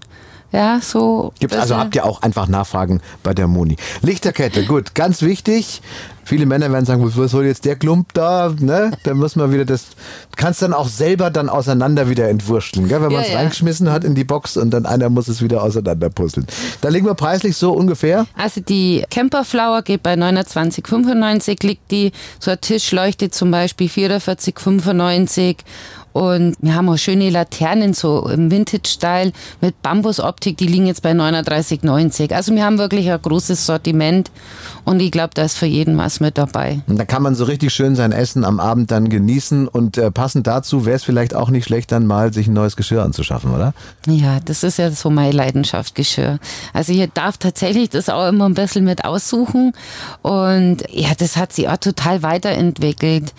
Ja, 0.52 0.80
so. 0.82 1.34
Gibt's, 1.40 1.58
also 1.58 1.78
habt 1.78 1.96
ihr 1.96 2.06
auch 2.06 2.22
einfach 2.22 2.48
Nachfragen 2.48 3.02
bei 3.24 3.34
der 3.34 3.48
Moni. 3.48 3.76
Lichterkette, 4.04 4.66
gut, 4.66 4.94
ganz 4.94 5.24
wichtig. 5.24 5.82
Viele 6.26 6.46
Männer 6.46 6.72
werden 6.72 6.86
sagen, 6.86 7.04
was 7.16 7.32
soll 7.32 7.46
jetzt 7.46 7.66
der 7.66 7.76
Klump 7.76 8.14
da? 8.14 8.54
Ne? 8.58 8.92
Da 9.04 9.14
muss 9.14 9.36
man 9.36 9.52
wieder 9.52 9.66
das. 9.66 9.88
Kannst 10.36 10.62
dann 10.62 10.74
auch 10.74 10.88
selber 10.88 11.30
dann 11.30 11.50
auseinander 11.50 12.10
wieder 12.10 12.30
entwurschteln, 12.30 12.88
gell? 12.88 13.02
wenn 13.02 13.12
man 13.12 13.22
Ja, 13.22 13.28
es 13.28 13.30
ja. 13.30 13.38
reingeschmissen 13.38 13.92
hat 13.92 14.04
in 14.04 14.16
die 14.16 14.24
Box 14.24 14.58
und 14.58 14.72
dann 14.72 14.86
einer 14.86 15.10
muss 15.10 15.28
es 15.28 15.42
wieder 15.42 15.64
auseinanderpuzzeln. 15.64 16.48
Da 16.82 16.90
liegen 16.90 17.06
wir 17.06 17.14
preislich 17.16 17.58
so 17.58 17.72
ungefähr. 17.74 18.26
Also 18.38 18.62
die 18.62 19.04
Camperflower 19.10 19.82
geht 19.82 20.02
bei 20.04 20.14
29,95, 20.14 21.66
liegt 21.66 21.92
die, 21.92 22.12
so 22.40 22.52
eine 22.52 22.60
Tischleuchte 22.60 23.30
zum 23.30 23.52
Beispiel 23.52 23.88
44,95 23.88 25.58
und 26.14 26.56
wir 26.62 26.76
haben 26.76 26.88
auch 26.90 26.98
schöne 26.98 27.30
Laternen 27.32 27.94
so 27.94 28.30
im 28.30 28.52
Vintage-Style 28.52 29.32
mit 29.62 29.82
Bambusoptik, 29.82 30.58
die 30.58 30.68
liegen 30.68 30.86
jetzt 30.86 31.02
bei 31.02 31.12
39,90. 31.12 32.34
Also 32.34 32.54
wir 32.54 32.64
haben 32.64 32.78
wirklich 32.78 33.12
ein 33.12 33.22
großes 33.22 33.66
Sortiment 33.66 34.32
und 34.86 35.02
ich 35.02 35.12
glaube, 35.12 35.32
da 35.34 35.44
ist 35.44 35.58
für 35.58 35.66
jeden 35.66 35.98
was 35.98 36.20
mit 36.20 36.38
dabei. 36.38 36.82
Und 36.88 37.00
da 37.00 37.06
kann 37.06 37.24
man 37.24 37.34
so 37.34 37.46
richtig 37.46 37.74
schön 37.74 37.96
sein 37.96 38.12
Essen 38.12 38.46
am 38.46 38.60
Abend 38.60 38.92
dann 38.92 39.10
genießen 39.10 39.68
und 39.68 39.98
äh, 39.98 40.12
passend 40.12 40.46
dazu 40.46 40.86
wäre 40.86 40.96
es 40.96 41.04
vielleicht 41.04 41.36
auch 41.36 41.50
nicht 41.50 41.66
schlecht, 41.66 41.92
dann 41.92 42.06
mal 42.06 42.32
sich 42.32 42.48
ein 42.48 42.54
neues 42.54 42.76
Geschirr 42.76 43.04
anzuschaffen, 43.04 43.52
oder? 43.52 43.74
Ja, 44.08 44.40
das 44.40 44.64
ist 44.64 44.78
ja 44.78 44.92
so 44.92 45.10
meine 45.10 45.32
Leidenschaft, 45.32 45.96
Geschirr. 45.96 46.40
Also 46.74 46.94
ich 46.94 47.10
darf 47.14 47.38
tatsächlich 47.38 47.90
das 47.90 48.10
auch 48.10 48.28
immer 48.28 48.46
ein 48.46 48.54
bisschen 48.54 48.86
mit 48.86 49.04
aussuchen 49.04 49.74
und 50.22 50.84
ja, 50.92 51.10
das 51.18 51.38
hat 51.38 51.54
sich 51.54 51.68
auch 51.68 51.78
total 51.78 52.22
weiterentwickelt. 52.22 53.34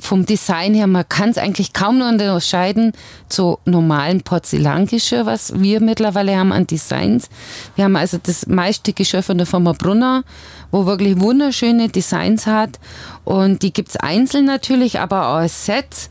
Vom 0.00 0.26
Design 0.26 0.74
her, 0.74 0.86
man 0.86 1.08
kann 1.08 1.30
es 1.30 1.38
eigentlich 1.38 1.72
kaum 1.72 1.98
noch 1.98 2.08
unterscheiden 2.08 2.92
zu 3.28 3.58
normalen 3.64 4.22
Porzellangeschirr, 4.22 5.26
was 5.26 5.60
wir 5.60 5.80
mittlerweile 5.80 6.36
haben 6.36 6.52
an 6.52 6.66
Designs. 6.66 7.28
Wir 7.76 7.84
haben 7.84 7.96
also 7.96 8.18
das 8.22 8.46
meiste 8.46 8.92
Geschirr 8.92 9.22
von 9.22 9.38
der 9.38 9.46
Firma 9.46 9.72
Brunner, 9.72 10.24
wo 10.70 10.86
wirklich 10.86 11.20
wunderschöne 11.20 11.88
Designs 11.88 12.46
hat. 12.46 12.78
Und 13.24 13.62
die 13.62 13.72
gibt 13.72 13.90
es 13.90 13.96
einzeln 13.96 14.44
natürlich, 14.44 15.00
aber 15.00 15.28
auch 15.28 15.36
als 15.36 15.66
Sets. 15.66 16.08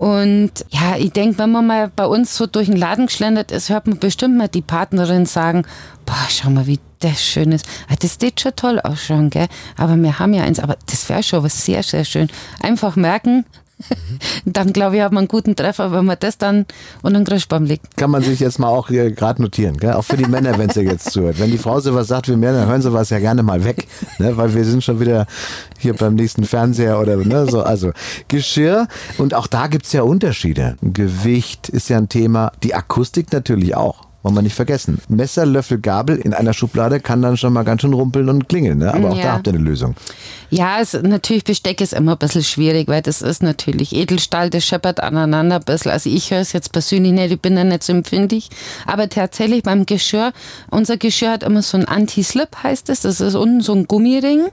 Und 0.00 0.64
ja, 0.70 0.96
ich 0.96 1.12
denke, 1.12 1.38
wenn 1.40 1.52
man 1.52 1.66
mal 1.66 1.92
bei 1.94 2.06
uns 2.06 2.34
so 2.34 2.46
durch 2.46 2.68
den 2.68 2.76
Laden 2.78 3.04
geschlendert 3.04 3.50
ist, 3.50 3.68
hört 3.68 3.86
man 3.86 3.98
bestimmt 3.98 4.34
mal 4.34 4.48
die 4.48 4.62
Partnerin 4.62 5.26
sagen, 5.26 5.66
boah, 6.06 6.26
schau 6.30 6.48
mal, 6.48 6.66
wie 6.66 6.80
das 7.00 7.22
schön 7.22 7.52
ist. 7.52 7.66
Ah, 7.86 7.96
das 8.00 8.16
sieht 8.18 8.40
schon 8.40 8.56
toll 8.56 8.80
ausschauen, 8.80 9.28
gell? 9.28 9.46
Aber 9.76 9.96
wir 9.96 10.18
haben 10.18 10.32
ja 10.32 10.42
eins, 10.42 10.58
aber 10.58 10.78
das 10.86 11.06
wäre 11.10 11.22
schon 11.22 11.42
was 11.42 11.66
sehr, 11.66 11.82
sehr 11.82 12.06
schön. 12.06 12.30
Einfach 12.62 12.96
merken, 12.96 13.44
dann 14.44 14.72
glaube 14.72 14.96
ich, 14.96 15.02
hat 15.02 15.12
man 15.12 15.22
einen 15.22 15.28
guten 15.28 15.56
Treffer, 15.56 15.92
wenn 15.92 16.04
man 16.04 16.16
das 16.20 16.38
dann 16.38 16.66
unter 17.02 17.20
den 17.20 17.26
Christbaum 17.26 17.64
legt. 17.64 17.96
Kann 17.96 18.10
man 18.10 18.22
sich 18.22 18.40
jetzt 18.40 18.58
mal 18.58 18.68
auch 18.68 18.88
hier 18.88 19.10
gerade 19.10 19.42
notieren, 19.42 19.76
gell? 19.76 19.92
auch 19.92 20.04
für 20.04 20.16
die 20.16 20.26
Männer, 20.26 20.58
wenn 20.58 20.70
sie 20.70 20.82
jetzt 20.82 21.10
zuhört. 21.10 21.38
Wenn 21.38 21.50
die 21.50 21.58
Frau 21.58 21.80
sowas 21.80 22.08
sagt 22.08 22.28
wie 22.28 22.40
dann 22.40 22.66
hören 22.66 22.82
sie 22.82 22.92
was 22.92 23.10
ja 23.10 23.18
gerne 23.18 23.42
mal 23.42 23.64
weg, 23.64 23.86
ne? 24.18 24.36
weil 24.36 24.54
wir 24.54 24.64
sind 24.64 24.82
schon 24.84 25.00
wieder 25.00 25.26
hier 25.78 25.94
beim 25.94 26.14
nächsten 26.14 26.44
Fernseher 26.44 27.00
oder 27.00 27.16
ne? 27.16 27.46
so. 27.46 27.62
Also 27.62 27.92
Geschirr 28.28 28.88
und 29.18 29.34
auch 29.34 29.46
da 29.46 29.66
gibt 29.66 29.86
es 29.86 29.92
ja 29.92 30.02
Unterschiede. 30.02 30.76
Gewicht 30.82 31.68
ist 31.68 31.88
ja 31.88 31.98
ein 31.98 32.08
Thema, 32.08 32.52
die 32.62 32.74
Akustik 32.74 33.32
natürlich 33.32 33.74
auch. 33.74 34.09
Wollen 34.22 34.34
wir 34.34 34.42
nicht 34.42 34.54
vergessen. 34.54 35.00
Messer, 35.08 35.46
Löffel, 35.46 35.78
Gabel 35.80 36.16
in 36.18 36.34
einer 36.34 36.52
Schublade 36.52 37.00
kann 37.00 37.22
dann 37.22 37.38
schon 37.38 37.54
mal 37.54 37.62
ganz 37.62 37.80
schön 37.80 37.94
rumpeln 37.94 38.28
und 38.28 38.50
klingeln. 38.50 38.76
Ne? 38.78 38.92
Aber 38.92 39.12
auch 39.12 39.16
Ja. 39.16 39.22
da 39.22 39.32
habt 39.32 39.46
ihr 39.46 39.54
eine 39.54 39.62
Lösung. 39.62 39.94
Ja, 40.50 40.78
es, 40.78 40.92
natürlich 40.92 41.44
Besteck 41.44 41.80
ist 41.80 41.94
immer 41.94 42.12
ein 42.12 42.18
bisschen 42.18 42.42
schwierig, 42.42 42.86
weil 42.88 43.00
das 43.00 43.22
ist 43.22 43.42
natürlich 43.42 43.94
Edelstahl, 43.96 44.50
das 44.50 44.64
scheppert 44.66 45.00
aneinander 45.00 45.56
ein 45.56 45.62
bisschen. 45.64 45.90
Also 45.90 46.10
ich 46.10 46.30
höre 46.30 46.40
es 46.40 46.52
jetzt 46.52 46.70
persönlich 46.72 47.12
nicht, 47.12 47.32
ich 47.32 47.40
bin 47.40 47.56
da 47.56 47.64
nicht 47.64 47.82
so 47.82 47.94
empfindlich. 47.94 48.50
Aber 48.86 49.08
tatsächlich 49.08 49.62
beim 49.62 49.86
Geschirr, 49.86 50.32
unser 50.70 50.98
Geschirr 50.98 51.30
hat 51.32 51.42
immer 51.42 51.62
so 51.62 51.78
ein 51.78 51.86
Anti-Slip, 51.86 52.62
heißt 52.62 52.90
es. 52.90 53.00
Das 53.00 53.20
ist 53.22 53.34
unten 53.34 53.62
so 53.62 53.72
ein 53.72 53.86
Gummiring. 53.86 54.48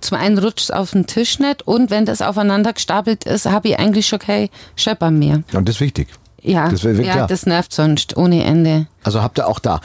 Zum 0.00 0.16
einen 0.16 0.38
rutscht 0.38 0.60
es 0.64 0.70
auf 0.70 0.92
den 0.92 1.06
Tisch 1.06 1.38
nicht 1.38 1.62
und 1.68 1.90
wenn 1.90 2.06
das 2.06 2.22
aufeinander 2.22 2.72
gestapelt 2.72 3.24
ist, 3.24 3.46
habe 3.46 3.68
ich 3.68 3.78
eigentlich 3.78 4.08
schon 4.08 4.18
kein 4.20 4.48
Scheppern 4.74 5.18
mehr. 5.18 5.42
Und 5.52 5.68
das 5.68 5.76
ist 5.76 5.80
wichtig. 5.82 6.08
Ja, 6.42 6.68
Das 6.68 6.82
wäre 6.84 7.02
ja 7.02 7.12
klar. 7.14 7.26
das 7.28 7.46
nervt 7.46 7.72
sonst 7.72 8.16
ohne 8.16 8.42
Ende. 8.44 8.86
Also 9.04 9.22
habt 9.22 9.38
ihr 9.38 9.46
auch 9.46 9.58
da. 9.60 9.80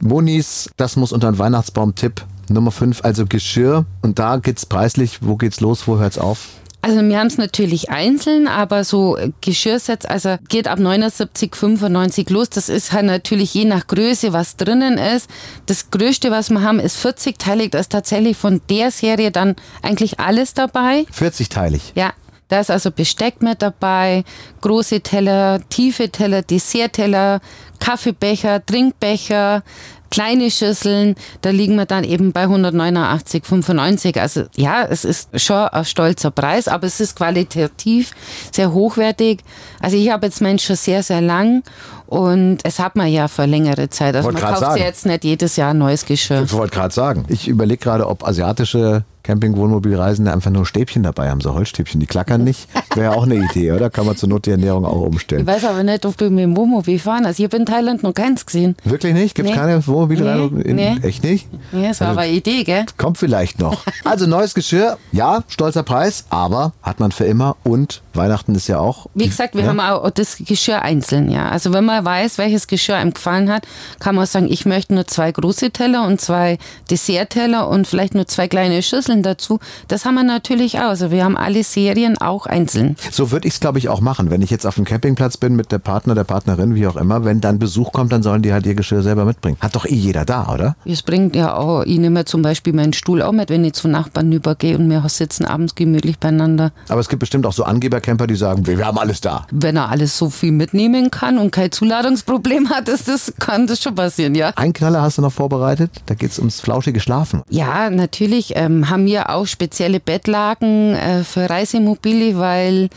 Monis, 0.00 0.68
das 0.76 0.96
muss 0.96 1.12
unter 1.12 1.30
den 1.30 1.38
Weihnachtsbaum-Tipp 1.38 2.24
Nummer 2.48 2.70
5, 2.70 3.00
also 3.04 3.24
Geschirr. 3.26 3.86
Und 4.02 4.18
da 4.18 4.36
geht's 4.36 4.66
preislich, 4.66 5.18
wo 5.22 5.36
geht's 5.36 5.60
los, 5.60 5.86
wo 5.88 5.98
hört's 5.98 6.18
auf? 6.18 6.48
Also 6.84 7.00
wir 7.00 7.16
haben 7.16 7.28
es 7.28 7.38
natürlich 7.38 7.90
einzeln, 7.90 8.48
aber 8.48 8.82
so 8.82 9.16
Geschirrsets, 9.40 10.04
also 10.04 10.34
geht 10.48 10.66
ab 10.66 10.80
79, 10.80 11.54
95 11.54 12.28
los. 12.28 12.50
Das 12.50 12.68
ist 12.68 12.92
halt 12.92 13.06
natürlich 13.06 13.54
je 13.54 13.64
nach 13.66 13.86
Größe, 13.86 14.32
was 14.32 14.56
drinnen 14.56 14.98
ist. 14.98 15.30
Das 15.66 15.90
Größte, 15.92 16.32
was 16.32 16.50
wir 16.50 16.60
haben, 16.62 16.80
ist 16.80 16.98
40-teilig. 17.04 17.70
Da 17.70 17.78
ist 17.78 17.92
tatsächlich 17.92 18.36
von 18.36 18.60
der 18.68 18.90
Serie 18.90 19.30
dann 19.30 19.54
eigentlich 19.80 20.18
alles 20.18 20.54
dabei. 20.54 21.06
40-teilig. 21.16 21.92
Ja, 21.94 22.12
da 22.52 22.60
ist 22.60 22.70
also 22.70 22.90
Besteck 22.90 23.40
mit 23.40 23.62
dabei, 23.62 24.24
große 24.60 25.00
Teller, 25.00 25.60
tiefe 25.70 26.10
Teller, 26.10 26.42
Dessertteller, 26.42 27.40
Kaffeebecher, 27.80 28.64
Trinkbecher, 28.66 29.62
kleine 30.10 30.50
Schüsseln, 30.50 31.14
da 31.40 31.48
liegen 31.48 31.76
wir 31.76 31.86
dann 31.86 32.04
eben 32.04 32.32
bei 32.32 32.42
189, 32.42 33.46
95. 33.46 34.20
Also 34.20 34.44
ja, 34.54 34.84
es 34.84 35.06
ist 35.06 35.30
schon 35.40 35.56
ein 35.56 35.86
stolzer 35.86 36.30
Preis, 36.30 36.68
aber 36.68 36.86
es 36.86 37.00
ist 37.00 37.16
qualitativ 37.16 38.10
sehr 38.52 38.74
hochwertig. 38.74 39.40
Also 39.80 39.96
ich 39.96 40.10
habe 40.10 40.26
jetzt 40.26 40.42
Mensch 40.42 40.66
schon 40.66 40.76
sehr, 40.76 41.02
sehr 41.02 41.22
lang 41.22 41.62
und 42.04 42.58
es 42.64 42.78
hat 42.78 42.96
man 42.96 43.08
ja 43.08 43.28
für 43.28 43.46
längere 43.46 43.88
Zeit. 43.88 44.14
Also 44.14 44.30
man 44.30 44.38
kauft 44.38 44.60
sagen. 44.60 44.78
ja 44.78 44.84
jetzt 44.84 45.06
nicht 45.06 45.24
jedes 45.24 45.56
Jahr 45.56 45.70
ein 45.70 45.78
neues 45.78 46.04
Geschirr. 46.04 46.42
Ich 46.42 46.52
wollte 46.52 46.76
gerade 46.76 46.92
sagen, 46.92 47.24
ich 47.28 47.48
überlege 47.48 47.82
gerade, 47.82 48.06
ob 48.06 48.28
asiatische 48.28 49.04
Camping-Wohnmobilreisende 49.22 50.32
einfach 50.32 50.50
nur 50.50 50.66
Stäbchen 50.66 51.02
dabei 51.02 51.30
haben, 51.30 51.40
so 51.40 51.54
Holzstäbchen, 51.54 52.00
die 52.00 52.06
klackern 52.06 52.44
nicht. 52.44 52.68
Wäre 52.94 53.14
auch 53.16 53.24
eine 53.24 53.36
Idee, 53.36 53.72
oder? 53.72 53.90
Kann 53.90 54.06
man 54.06 54.16
zur 54.16 54.28
Not 54.28 54.46
die 54.46 54.50
Ernährung 54.50 54.84
auch 54.84 55.00
Ich 55.02 55.06
umstellen. 55.08 55.46
weiß 55.46 55.64
aber 55.64 55.82
nicht, 55.82 56.04
ob 56.06 56.16
du 56.16 56.30
mit 56.30 56.44
dem 56.44 56.56
Wohnmobil 56.56 56.98
fahren. 56.98 57.24
Also 57.26 57.42
ich 57.42 57.48
habe 57.50 57.56
in 57.56 57.66
Thailand 57.66 58.02
noch 58.02 58.14
keins 58.14 58.44
gesehen. 58.46 58.76
Wirklich 58.84 59.14
nicht? 59.14 59.34
Gibt 59.34 59.48
es 59.48 59.54
Nee. 59.54 59.60
keine 59.60 59.86
Wohnmobile? 59.86 60.50
Nee, 60.52 60.62
in, 60.62 60.76
nee. 60.76 60.96
Echt 61.02 61.22
nicht? 61.24 61.46
Ja, 61.72 61.88
das 61.88 62.00
war 62.00 62.08
Also- 62.08 62.18
aber 62.20 62.28
eine 62.28 62.32
Idee, 62.36 62.64
gell? 62.64 62.84
Kommt 62.96 63.18
vielleicht 63.18 63.58
noch. 63.58 63.84
Also 64.04 64.26
neues 64.26 64.54
Geschirr, 64.54 64.98
ja, 65.12 65.42
stolzer 65.48 65.82
Preis, 65.84 66.24
aber 66.28 66.72
hat 66.82 66.98
man 67.00 67.12
für 67.12 67.24
immer 67.24 67.56
und 67.62 68.02
Weihnachten 68.16 68.54
ist 68.54 68.68
ja 68.68 68.78
auch. 68.78 69.06
Wie 69.14 69.28
gesagt, 69.28 69.54
wir 69.54 69.62
ja? 69.62 69.68
haben 69.68 69.80
auch 69.80 70.10
das 70.10 70.36
Geschirr 70.38 70.82
einzeln, 70.82 71.30
ja. 71.30 71.48
Also 71.48 71.72
wenn 71.72 71.84
man 71.84 72.04
weiß, 72.04 72.38
welches 72.38 72.66
Geschirr 72.66 72.96
einem 72.96 73.14
gefallen 73.14 73.50
hat, 73.50 73.66
kann 74.00 74.14
man 74.14 74.26
sagen, 74.26 74.46
ich 74.50 74.66
möchte 74.66 74.94
nur 74.94 75.06
zwei 75.06 75.32
große 75.32 75.70
Teller 75.70 76.06
und 76.06 76.20
zwei 76.20 76.58
Dessertteller 76.90 77.68
und 77.68 77.86
vielleicht 77.86 78.14
nur 78.14 78.26
zwei 78.26 78.48
kleine 78.48 78.82
Schüsseln 78.82 79.22
dazu. 79.22 79.58
Das 79.88 80.04
haben 80.04 80.14
wir 80.14 80.24
natürlich 80.24 80.78
auch. 80.78 80.92
Also 80.92 81.10
wir 81.10 81.24
haben 81.24 81.36
alle 81.36 81.64
Serien 81.64 82.18
auch 82.18 82.46
einzeln. 82.46 82.96
So 83.10 83.30
würde 83.30 83.48
ich 83.48 83.54
es, 83.54 83.60
glaube 83.60 83.78
ich, 83.78 83.88
auch 83.88 84.00
machen. 84.00 84.30
Wenn 84.30 84.42
ich 84.42 84.50
jetzt 84.50 84.66
auf 84.66 84.74
dem 84.76 84.84
Campingplatz 84.84 85.36
bin 85.36 85.56
mit 85.56 85.72
der 85.72 85.78
Partner, 85.78 86.14
der 86.14 86.24
Partnerin, 86.24 86.74
wie 86.74 86.86
auch 86.86 86.96
immer, 86.96 87.24
wenn 87.24 87.40
dann 87.40 87.58
Besuch 87.58 87.92
kommt, 87.92 88.12
dann 88.12 88.22
sollen 88.22 88.42
die 88.42 88.52
halt 88.52 88.66
ihr 88.66 88.74
Geschirr 88.74 89.02
selber 89.02 89.24
mitbringen. 89.24 89.56
Hat 89.60 89.74
doch 89.76 89.86
eh 89.86 89.94
jeder 89.94 90.24
da, 90.24 90.48
oder? 90.52 90.76
Es 90.84 91.02
bringt 91.02 91.36
ja 91.36 91.54
auch, 91.54 91.82
ich 91.82 91.98
nehme 91.98 92.24
zum 92.24 92.42
Beispiel 92.42 92.72
meinen 92.72 92.92
Stuhl 92.92 93.22
auch 93.22 93.32
mit, 93.32 93.50
wenn 93.50 93.64
ich 93.64 93.74
zu 93.74 93.88
Nachbarn 93.88 94.32
übergehe 94.32 94.76
und 94.76 94.88
wir 94.90 95.02
sitzen 95.08 95.44
abends 95.44 95.74
gemütlich 95.74 96.18
beieinander. 96.18 96.72
Aber 96.88 97.00
es 97.00 97.08
gibt 97.08 97.20
bestimmt 97.20 97.46
auch 97.46 97.52
so 97.52 97.64
Angebercamper, 98.02 98.26
die 98.26 98.34
sagen, 98.34 98.66
wir 98.66 98.78
wir 98.78 98.86
haben 98.86 98.98
alles 98.98 99.20
da. 99.20 99.46
Wenn 99.50 99.76
er 99.76 99.88
alles 99.88 100.18
so 100.18 100.28
viel 100.28 100.50
mitnehmen 100.50 101.10
kann 101.10 101.38
und 101.38 101.52
kein 101.52 101.70
Zuladungsproblem 101.70 102.70
hat, 102.70 102.88
ist 102.88 103.06
das, 103.08 103.32
kann 103.38 103.66
das 103.66 103.80
schon 103.82 103.94
passieren, 103.94 104.34
ja. 104.34 104.52
Ein 104.56 104.72
Knaller 104.72 105.02
hast 105.02 105.18
du 105.18 105.22
noch 105.22 105.32
vorbereitet. 105.32 105.90
Da 106.06 106.14
geht 106.14 106.32
es 106.32 106.38
ums 106.38 106.60
flauschige 106.60 107.00
Schlafen. 107.00 107.42
Ja, 107.48 107.90
natürlich 107.90 108.54
ähm, 108.56 108.90
haben 108.90 109.06
wir 109.06 109.30
auch 109.30 109.46
spezielle 109.46 110.00
Bettlaken 110.00 110.94
äh, 110.94 111.22
für 111.22 111.48
Reisemobile, 111.48 112.38
weil 112.38 112.88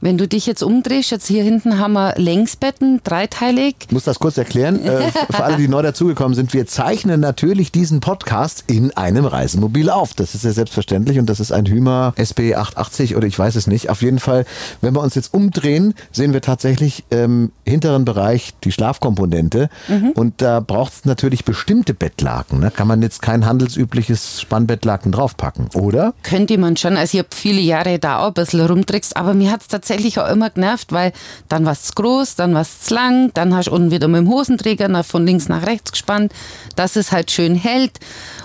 wenn 0.00 0.18
du 0.18 0.28
dich 0.28 0.46
jetzt 0.46 0.62
umdrehst, 0.62 1.10
jetzt 1.10 1.26
hier 1.26 1.42
hinten 1.42 1.78
haben 1.78 1.94
wir 1.94 2.14
Längsbetten, 2.16 3.00
dreiteilig. 3.02 3.76
Ich 3.86 3.92
muss 3.92 4.04
das 4.04 4.18
kurz 4.18 4.36
erklären. 4.36 4.84
Äh, 4.84 5.10
für 5.30 5.42
alle, 5.42 5.56
die 5.56 5.68
neu 5.68 5.82
dazugekommen 5.82 6.34
sind, 6.34 6.52
wir 6.52 6.66
zeichnen 6.66 7.20
natürlich 7.20 7.72
diesen 7.72 8.00
Podcast 8.00 8.64
in 8.66 8.96
einem 8.96 9.24
Reisemobil 9.24 9.90
auf. 9.90 10.14
Das 10.14 10.34
ist 10.34 10.44
ja 10.44 10.52
selbstverständlich 10.52 11.18
und 11.18 11.26
das 11.26 11.40
ist 11.40 11.50
ein 11.50 11.66
Hümer 11.66 12.12
SB 12.16 12.54
880 12.54 13.16
oder 13.16 13.26
ich 13.26 13.38
weiß 13.38 13.56
es 13.56 13.66
nicht. 13.66 13.88
Auf 13.90 14.02
jeden 14.02 14.18
Fall, 14.18 14.44
wenn 14.80 14.94
wir 14.94 15.00
uns 15.00 15.14
jetzt 15.14 15.32
umdrehen, 15.32 15.94
sehen 16.12 16.32
wir 16.32 16.42
tatsächlich 16.42 17.04
im 17.10 17.52
hinteren 17.64 18.04
Bereich 18.04 18.54
die 18.64 18.72
Schlafkomponente 18.72 19.70
und 20.14 20.42
da 20.42 20.60
braucht 20.60 20.92
es 20.92 21.04
natürlich 21.04 21.44
bestimmte 21.44 21.94
Bettlaken. 21.94 22.60
Ne? 22.60 22.70
Kann 22.70 22.86
man 22.86 23.02
jetzt 23.02 23.22
kein 23.22 23.46
handelsübliches 23.46 24.40
Spannbettlaken 24.40 25.12
draufpacken, 25.12 25.68
oder? 25.74 26.14
Könnte 26.22 26.58
man 26.58 26.76
schon, 26.76 26.96
also 26.96 27.16
ich 27.16 27.24
habe 27.24 27.34
viele 27.34 27.60
Jahre 27.60 27.98
da 27.98 28.20
auch 28.20 28.28
ein 28.28 28.34
bisschen 28.34 28.60
rumtrickst, 28.60 29.16
aber 29.16 29.34
mir 29.34 29.50
hat 29.50 29.62
es 29.62 29.68
tatsächlich 29.68 29.85
auch 30.18 30.28
immer 30.28 30.50
genervt, 30.50 30.92
weil 30.92 31.12
dann 31.48 31.64
war 31.64 31.72
es 31.72 31.94
groß, 31.94 32.36
dann 32.36 32.54
war 32.54 32.62
es 32.62 32.90
lang, 32.90 33.30
dann 33.34 33.54
hast 33.54 33.66
du 33.68 33.72
unten 33.72 33.90
wieder 33.90 34.08
mit 34.08 34.20
dem 34.20 34.28
Hosenträger 34.28 34.88
nach- 34.88 35.04
von 35.04 35.26
links 35.26 35.48
nach 35.48 35.66
rechts 35.66 35.92
gespannt, 35.92 36.32
dass 36.74 36.96
es 36.96 37.12
halt 37.12 37.30
schön 37.30 37.54
hält. 37.54 37.98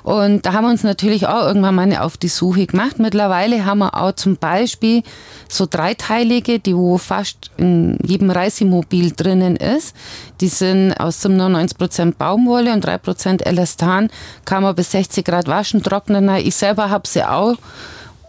Und 0.04 0.46
da 0.46 0.54
haben 0.54 0.66
wir 0.66 0.72
uns 0.72 0.84
natürlich 0.84 1.28
auch 1.28 1.46
irgendwann 1.46 1.76
mal 1.76 1.96
auf 1.98 2.18
die 2.18 2.28
Suche 2.28 2.66
gemacht. 2.66 2.98
Mittlerweile 3.00 3.66
haben 3.66 3.80
wir 3.80 3.96
auch 3.96 4.14
zum 4.14 4.38
Beispiel 4.38 5.04
so 5.48 5.68
dreiteilige, 5.70 6.60
die 6.60 6.76
wo 6.76 6.98
fast 6.98 7.52
in 7.58 7.98
jedem 8.04 8.30
Reisemobil 8.32 9.12
drinnen 9.12 9.56
ist. 9.56 9.96
Die 10.40 10.48
sind 10.48 10.94
aus 10.94 11.24
97% 11.24 12.18
Baumwolle 12.18 12.74
und 12.74 12.86
3% 12.86 13.44
Elastan. 13.44 14.10
Kann 14.46 14.64
man 14.64 14.76
bis 14.76 14.92
60 14.92 15.26
Grad 15.26 15.48
waschen, 15.48 15.84
trocknen. 15.84 16.30
Ich 16.38 16.56
selber 16.56 16.90
habe 16.90 17.08
sie 17.08 17.24
auch 17.24 17.56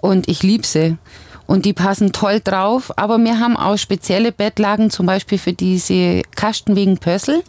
und 0.02 0.28
ich 0.28 0.42
liebe 0.42 0.66
sie. 0.66 0.98
Und 1.46 1.64
die 1.64 1.72
passen 1.72 2.12
toll 2.12 2.40
drauf, 2.42 2.92
aber 2.96 3.18
wir 3.18 3.38
haben 3.38 3.56
auch 3.56 3.76
spezielle 3.76 4.32
Bettlagen, 4.32 4.90
zum 4.90 5.06
Beispiel 5.06 5.38
für 5.38 5.52
diese 5.52 6.22
Kasten 6.36 6.76
wegen 6.76 6.98
Pössl. 6.98 7.42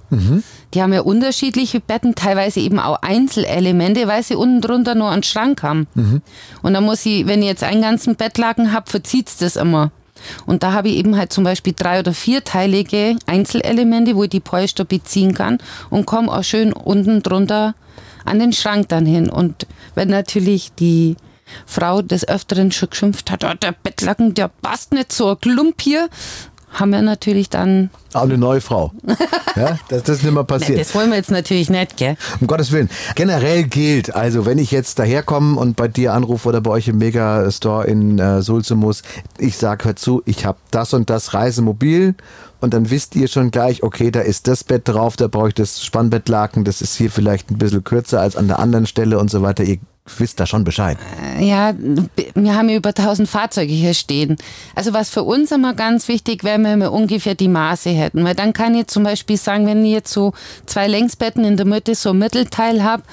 Die 0.74 0.82
haben 0.82 0.92
ja 0.94 1.02
unterschiedliche 1.02 1.80
Betten, 1.80 2.16
teilweise 2.16 2.60
eben 2.60 2.80
auch 2.80 3.02
Einzelelemente, 3.02 4.08
weil 4.08 4.24
sie 4.24 4.36
unten 4.36 4.62
drunter 4.62 4.96
nur 4.96 5.10
einen 5.10 5.24
Schrank 5.24 5.62
haben. 5.64 5.88
Und 6.64 6.74
da 6.74 6.82
muss 6.82 7.06
ich, 7.06 7.28
wenn 7.28 7.42
ich 7.42 7.48
jetzt 7.48 7.64
einen 7.64 7.82
ganzen 7.82 8.16
Bettlaken 8.16 8.74
habe, 8.74 8.90
verzieht's 8.90 9.38
das 9.38 9.56
immer. 9.56 9.92
Und 10.46 10.64
da 10.64 10.74
habe 10.74 10.90
ich 10.90 10.96
eben 10.96 11.16
halt 11.16 11.32
zum 11.32 11.44
Beispiel 11.44 11.74
drei- 11.76 12.00
oder 12.00 12.14
vierteilige 12.14 13.16
Einzelelemente, 13.26 14.16
wo 14.16 14.24
ich 14.24 14.30
die 14.30 14.40
Polster 14.40 14.86
beziehen 14.86 15.34
kann 15.34 15.60
und 15.90 16.06
komme 16.06 16.32
auch 16.32 16.44
schön 16.44 16.74
unten 16.74 17.22
drunter 17.24 17.76
an 18.26 18.40
den 18.40 18.54
Schrank 18.54 18.90
dann 18.90 19.06
hin. 19.06 19.30
Und 19.30 19.68
wenn 19.96 20.10
natürlich 20.10 20.72
die 20.74 21.16
Frau 21.66 22.02
des 22.02 22.28
Öfteren 22.28 22.72
schon 22.72 22.90
geschimpft 22.90 23.32
hat, 23.32 23.44
oh, 23.44 23.54
der 23.54 23.72
Bettlaken, 23.72 24.34
der 24.34 24.50
passt 24.50 24.94
nicht 24.94 25.12
so 25.12 25.32
ein 25.32 25.40
Klump 25.40 25.82
hier, 25.82 26.10
haben 26.74 26.92
wir 26.92 27.02
natürlich 27.02 27.50
dann. 27.50 27.90
Auch 28.14 28.24
eine 28.24 28.38
neue 28.38 28.60
Frau. 28.60 28.92
ja, 29.56 29.78
das, 29.90 30.04
das 30.04 30.18
ist 30.18 30.24
nicht 30.24 30.34
mehr 30.34 30.44
passiert. 30.44 30.80
Das 30.80 30.94
wollen 30.96 31.10
wir 31.10 31.18
jetzt 31.18 31.32
natürlich 31.32 31.70
nicht, 31.70 31.98
gell? 31.98 32.18
Um 32.42 32.48
Gottes 32.48 32.72
Willen. 32.72 32.90
Generell 33.16 33.64
gilt, 33.64 34.14
also 34.16 34.46
wenn 34.46 34.58
ich 34.58 34.72
jetzt 34.72 35.00
daherkomme 35.00 35.60
und 35.60 35.76
bei 35.76 35.88
dir 35.88 36.14
anrufe 36.14 36.50
oder 36.50 36.62
bei 36.62 36.72
euch 36.72 36.88
im 36.88 36.98
Megastore 36.98 37.86
in 37.86 38.20
äh, 38.20 38.42
Sulze 38.42 38.76
muss, 38.76 39.04
ich 39.38 39.58
sage, 39.58 39.86
hör 39.86 39.96
zu, 39.96 40.24
ich 40.26 40.46
habe 40.46 40.58
das 40.72 40.94
und 40.94 41.10
das 41.10 41.34
Reisemobil 41.34 42.16
und 42.60 42.74
dann 42.74 42.90
wisst 42.90 43.16
ihr 43.16 43.28
schon 43.28 43.52
gleich, 43.52 43.84
okay, 43.84 44.10
da 44.10 44.22
ist 44.22 44.48
das 44.48 44.64
Bett 44.64 44.88
drauf, 44.88 45.16
da 45.16 45.28
brauche 45.28 45.50
ich 45.50 45.54
das 45.54 45.84
Spannbettlaken, 45.84 46.64
das 46.64 46.82
ist 46.82 46.96
hier 46.96 47.12
vielleicht 47.12 47.52
ein 47.52 47.58
bisschen 47.58 47.84
kürzer 47.84 48.20
als 48.20 48.36
an 48.36 48.48
der 48.48 48.60
anderen 48.60 48.88
Stelle 48.88 49.20
und 49.20 49.30
so 49.30 49.42
weiter. 49.42 49.64
Ihr 49.64 49.80
wisst 50.06 50.40
da 50.40 50.46
schon 50.46 50.66
Bescheid. 50.66 50.98
Ja, 51.40 51.74
wir 52.36 52.56
haben 52.56 52.70
über 52.70 52.90
1000 52.90 53.28
Fahrzeuge 53.28 53.72
hier 53.72 53.94
stehen. 53.94 54.36
Also 54.76 54.94
was 54.94 55.10
für 55.10 55.24
uns 55.24 55.52
immer 55.52 55.74
ganz 55.74 56.10
wichtig 56.10 56.44
wäre, 56.44 56.62
wenn 56.62 56.80
wir 56.80 56.92
ungefähr 56.92 57.36
die 57.36 57.48
Maße 57.48 57.90
hätten. 57.90 58.24
Weil 58.26 58.36
dann 58.36 58.52
kann 58.52 58.76
ich 58.76 58.88
zum 58.88 59.04
Beispiel 59.04 59.38
sagen, 59.38 59.66
wenn 59.66 59.86
ich 59.86 59.94
jetzt 59.94 60.12
so 60.12 60.34
zwei 60.66 60.88
Längsbetten 60.88 61.46
in 61.46 61.56
der 61.56 61.66
Mitte 61.66 61.96
so 61.96 62.10
ein 62.10 62.18
Mittelteil 62.18 62.84
habe, 62.84 63.04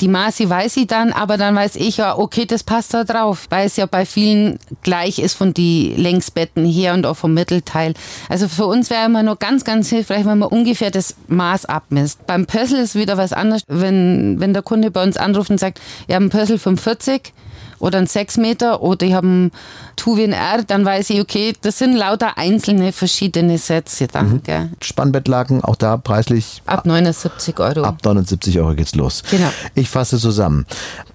die 0.00 0.08
Maße 0.08 0.48
weiß 0.48 0.78
ich 0.78 0.86
dann, 0.86 1.12
aber 1.12 1.36
dann 1.36 1.54
weiß 1.54 1.76
ich 1.76 1.98
ja, 1.98 2.16
okay, 2.16 2.46
das 2.46 2.64
passt 2.64 2.94
da 2.94 3.04
drauf. 3.04 3.46
Weil 3.50 3.66
es 3.66 3.76
ja 3.76 3.84
bei 3.84 4.06
vielen 4.06 4.58
gleich 4.82 5.18
ist 5.18 5.34
von 5.34 5.52
die 5.52 5.94
Längsbetten 5.96 6.64
her 6.64 6.94
und 6.94 7.04
auch 7.04 7.16
vom 7.16 7.34
Mittelteil. 7.34 7.92
Also 8.30 8.48
für 8.48 8.66
uns 8.66 8.88
wäre 8.88 9.04
immer 9.04 9.22
nur 9.22 9.36
ganz, 9.36 9.64
ganz 9.64 9.90
hilfreich, 9.90 10.24
wenn 10.24 10.38
man 10.38 10.48
ungefähr 10.48 10.90
das 10.90 11.14
Maß 11.28 11.66
abmisst. 11.66 12.26
Beim 12.26 12.46
Pössl 12.46 12.76
ist 12.76 12.94
wieder 12.94 13.18
was 13.18 13.34
anderes, 13.34 13.62
wenn, 13.68 14.40
wenn 14.40 14.54
der 14.54 14.62
Kunde 14.62 14.90
bei 14.90 15.02
uns 15.02 15.18
anruft 15.18 15.50
und 15.50 15.60
sagt, 15.60 15.80
ja, 16.08 16.16
ein 16.16 16.30
Pössl 16.30 16.37
45 16.46 17.32
oder 17.78 17.98
ein 17.98 18.06
6 18.06 18.38
Meter 18.38 18.82
oder 18.82 19.06
ich 19.06 19.12
habe 19.12 19.26
einen 19.26 19.52
Tuvin 19.96 20.32
R, 20.32 20.62
dann 20.64 20.84
weiß 20.84 21.10
ich, 21.10 21.20
okay, 21.20 21.54
das 21.60 21.78
sind 21.78 21.94
lauter 21.94 22.38
einzelne 22.38 22.92
verschiedene 22.92 23.58
Sätze 23.58 24.06
dann. 24.08 24.30
Mhm. 24.30 24.42
Gell. 24.42 24.70
Spannbettlaken, 24.80 25.62
auch 25.62 25.76
da 25.76 25.96
preislich. 25.96 26.62
Ab 26.66 26.86
79 26.86 27.58
Euro. 27.58 27.82
Ab 27.82 27.98
79 28.04 28.58
Euro 28.58 28.74
geht's 28.74 28.94
los. 28.94 29.22
Genau. 29.30 29.50
Ich 29.74 29.88
fasse 29.88 30.18
zusammen. 30.18 30.66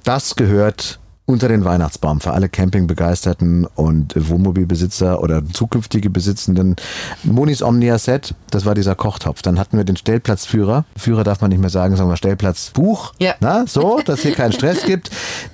Das 0.03 0.35
gehört 0.35 0.99
unter 1.25 1.47
den 1.47 1.63
Weihnachtsbaum 1.63 2.19
für 2.19 2.31
alle 2.31 2.49
Campingbegeisterten 2.49 3.65
und 3.65 4.13
Wohnmobilbesitzer 4.15 5.21
oder 5.21 5.43
zukünftige 5.45 6.09
Besitzenden. 6.09 6.75
Monis 7.23 7.61
Omnia 7.61 7.97
Set, 7.97 8.35
das 8.51 8.65
war 8.65 8.75
dieser 8.75 8.95
Kochtopf. 8.95 9.41
Dann 9.41 9.57
hatten 9.57 9.77
wir 9.77 9.85
den 9.85 9.95
Stellplatzführer. 9.95 10.83
Führer 10.97 11.23
darf 11.23 11.39
man 11.39 11.49
nicht 11.49 11.61
mehr 11.61 11.69
sagen, 11.69 11.95
sondern 11.95 12.17
Stellplatzbuch. 12.17 13.13
Ja. 13.19 13.35
Na, 13.39 13.65
so, 13.67 14.01
dass 14.03 14.21
hier 14.21 14.33
keinen 14.33 14.51
Stress 14.51 14.83
gibt. 14.85 15.11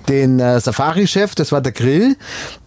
Den 0.08 0.40
äh, 0.40 0.58
Safari-Chef, 0.58 1.36
das 1.36 1.52
war 1.52 1.60
der 1.60 1.72
Grill. 1.72 2.16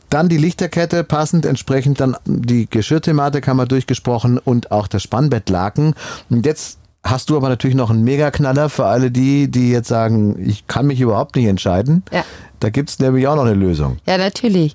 Dann 0.09 0.29
die 0.29 0.37
Lichterkette, 0.37 1.03
passend 1.03 1.45
entsprechend 1.45 1.99
dann 1.99 2.15
die 2.25 2.69
Geschirrthematik 2.69 3.47
haben 3.47 3.57
wir 3.57 3.65
durchgesprochen 3.65 4.37
und 4.37 4.71
auch 4.71 4.87
das 4.87 5.01
Spannbettlaken. 5.01 5.95
Und 6.29 6.45
jetzt 6.45 6.77
hast 7.03 7.29
du 7.29 7.35
aber 7.35 7.49
natürlich 7.49 7.75
noch 7.75 7.89
einen 7.89 8.03
Megaknaller 8.03 8.69
für 8.69 8.85
alle 8.85 9.11
die, 9.11 9.49
die 9.49 9.71
jetzt 9.71 9.89
sagen, 9.89 10.37
ich 10.39 10.67
kann 10.67 10.87
mich 10.87 11.01
überhaupt 11.01 11.35
nicht 11.35 11.47
entscheiden. 11.47 12.03
Ja. 12.11 12.23
Da 12.59 12.69
gibt 12.69 12.89
es 12.89 12.99
nämlich 12.99 13.27
auch 13.27 13.35
noch 13.35 13.45
eine 13.45 13.53
Lösung. 13.53 13.97
Ja, 14.07 14.17
natürlich. 14.17 14.73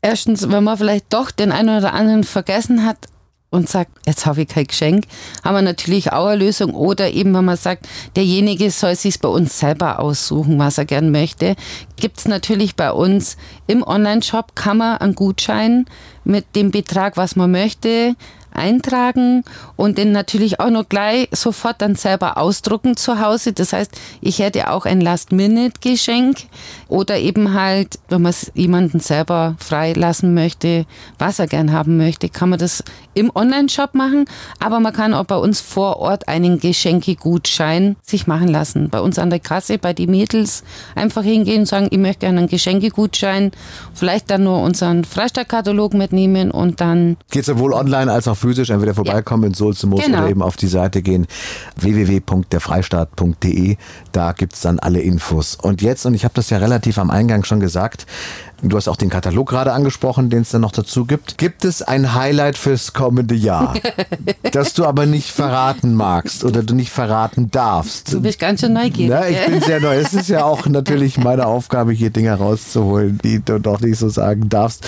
Erstens, 0.00 0.50
wenn 0.50 0.64
man 0.64 0.78
vielleicht 0.78 1.12
doch 1.12 1.30
den 1.30 1.52
einen 1.52 1.76
oder 1.78 1.92
anderen 1.92 2.24
vergessen 2.24 2.84
hat 2.84 3.08
und 3.50 3.68
sagt, 3.68 3.90
jetzt 4.06 4.24
habe 4.24 4.42
ich 4.42 4.48
kein 4.48 4.66
Geschenk, 4.66 5.04
haben 5.44 5.54
wir 5.54 5.62
natürlich 5.62 6.12
auch 6.12 6.26
eine 6.26 6.44
Lösung. 6.44 6.74
Oder 6.74 7.10
eben, 7.12 7.34
wenn 7.34 7.44
man 7.44 7.56
sagt, 7.56 7.86
derjenige 8.16 8.70
soll 8.70 8.96
sich 8.96 9.20
bei 9.20 9.28
uns 9.28 9.58
selber 9.58 10.00
aussuchen, 10.00 10.58
was 10.58 10.78
er 10.78 10.86
gern 10.86 11.10
möchte, 11.10 11.54
gibt 11.96 12.18
es 12.18 12.26
natürlich 12.26 12.76
bei 12.76 12.90
uns 12.90 13.36
im 13.66 13.82
Online-Shop, 13.82 14.56
kann 14.56 14.78
man 14.78 14.96
einen 14.98 15.14
Gutschein 15.14 15.84
mit 16.24 16.56
dem 16.56 16.70
Betrag, 16.70 17.16
was 17.16 17.36
man 17.36 17.50
möchte, 17.50 18.14
eintragen 18.54 19.44
und 19.76 19.98
den 19.98 20.12
natürlich 20.12 20.60
auch 20.60 20.70
noch 20.70 20.88
gleich 20.88 21.28
sofort 21.32 21.82
dann 21.82 21.94
selber 21.94 22.38
ausdrucken 22.38 22.96
zu 22.96 23.20
Hause. 23.20 23.52
Das 23.52 23.72
heißt, 23.72 23.92
ich 24.20 24.38
hätte 24.38 24.70
auch 24.70 24.84
ein 24.84 25.00
Last-Minute-Geschenk 25.00 26.36
oder 26.88 27.18
eben 27.18 27.54
halt, 27.54 27.98
wenn 28.08 28.22
man 28.22 28.30
es 28.30 28.52
jemanden 28.54 29.00
selber 29.00 29.56
freilassen 29.58 30.34
möchte, 30.34 30.86
was 31.18 31.38
er 31.38 31.46
gern 31.46 31.72
haben 31.72 31.96
möchte, 31.96 32.28
kann 32.28 32.50
man 32.50 32.58
das 32.58 32.84
im 33.14 33.30
Online-Shop 33.34 33.94
machen, 33.94 34.24
aber 34.58 34.80
man 34.80 34.92
kann 34.92 35.14
auch 35.14 35.24
bei 35.24 35.36
uns 35.36 35.60
vor 35.60 35.98
Ort 35.98 36.28
einen 36.28 36.60
Geschenkegutschein 36.60 37.96
sich 38.02 38.26
machen 38.26 38.48
lassen. 38.48 38.88
Bei 38.88 39.00
uns 39.00 39.18
an 39.18 39.30
der 39.30 39.40
Kasse, 39.40 39.78
bei 39.78 39.92
den 39.92 40.10
Mädels 40.10 40.64
einfach 40.94 41.22
hingehen 41.22 41.60
und 41.60 41.66
sagen, 41.66 41.88
ich 41.90 41.98
möchte 41.98 42.20
gerne 42.20 42.38
einen 42.40 42.48
Geschenkegutschein, 42.48 43.50
vielleicht 43.94 44.30
dann 44.30 44.44
nur 44.44 44.60
unseren 44.60 45.04
Freistaatkatalog 45.04 45.94
mitnehmen 45.94 46.50
und 46.50 46.80
dann... 46.80 47.16
Geht 47.30 47.44
sowohl 47.44 47.72
online 47.72 48.12
als 48.12 48.28
auch 48.28 48.36
physisch, 48.36 48.70
entweder 48.70 48.94
vorbeikommen 48.94 49.44
ja. 49.44 49.48
in 49.48 49.54
Sulzemos 49.54 50.04
Genau. 50.04 50.18
oder 50.18 50.30
eben 50.30 50.42
auf 50.42 50.56
die 50.56 50.66
Seite 50.66 51.02
gehen, 51.02 51.26
www.derfreistaat.de, 51.76 53.76
da 54.12 54.32
gibt's 54.32 54.62
dann 54.62 54.78
alle 54.78 55.00
Infos. 55.00 55.56
Und 55.56 55.82
jetzt, 55.82 56.06
und 56.06 56.14
ich 56.14 56.24
habe 56.24 56.34
das 56.34 56.50
ja 56.50 56.58
relativ 56.58 56.98
am 56.98 57.10
Eingang 57.10 57.44
schon 57.44 57.60
gesagt, 57.60 58.06
du 58.70 58.76
hast 58.76 58.88
auch 58.88 58.96
den 58.96 59.10
Katalog 59.10 59.48
gerade 59.48 59.72
angesprochen, 59.72 60.30
den 60.30 60.42
es 60.42 60.50
dann 60.50 60.60
noch 60.60 60.72
dazu 60.72 61.04
gibt, 61.04 61.36
gibt 61.38 61.64
es 61.64 61.82
ein 61.82 62.14
Highlight 62.14 62.56
fürs 62.56 62.92
kommende 62.92 63.34
Jahr, 63.34 63.74
das 64.52 64.74
du 64.74 64.84
aber 64.84 65.06
nicht 65.06 65.30
verraten 65.30 65.94
magst 65.94 66.44
oder 66.44 66.62
du 66.62 66.74
nicht 66.74 66.90
verraten 66.90 67.50
darfst. 67.50 68.12
Du 68.12 68.20
bist 68.20 68.38
ganz 68.38 68.60
schön 68.60 68.72
neugierig. 68.72 69.10
Ja, 69.10 69.26
ich 69.26 69.44
bin 69.46 69.60
sehr 69.60 69.80
neu. 69.80 69.96
Es 69.96 70.14
ist 70.14 70.28
ja 70.28 70.44
auch 70.44 70.66
natürlich 70.68 71.18
meine 71.18 71.46
Aufgabe, 71.46 71.92
hier 71.92 72.10
Dinge 72.10 72.32
rauszuholen, 72.34 73.18
die 73.22 73.40
du 73.44 73.58
doch 73.58 73.80
nicht 73.80 73.98
so 73.98 74.08
sagen 74.08 74.48
darfst. 74.48 74.86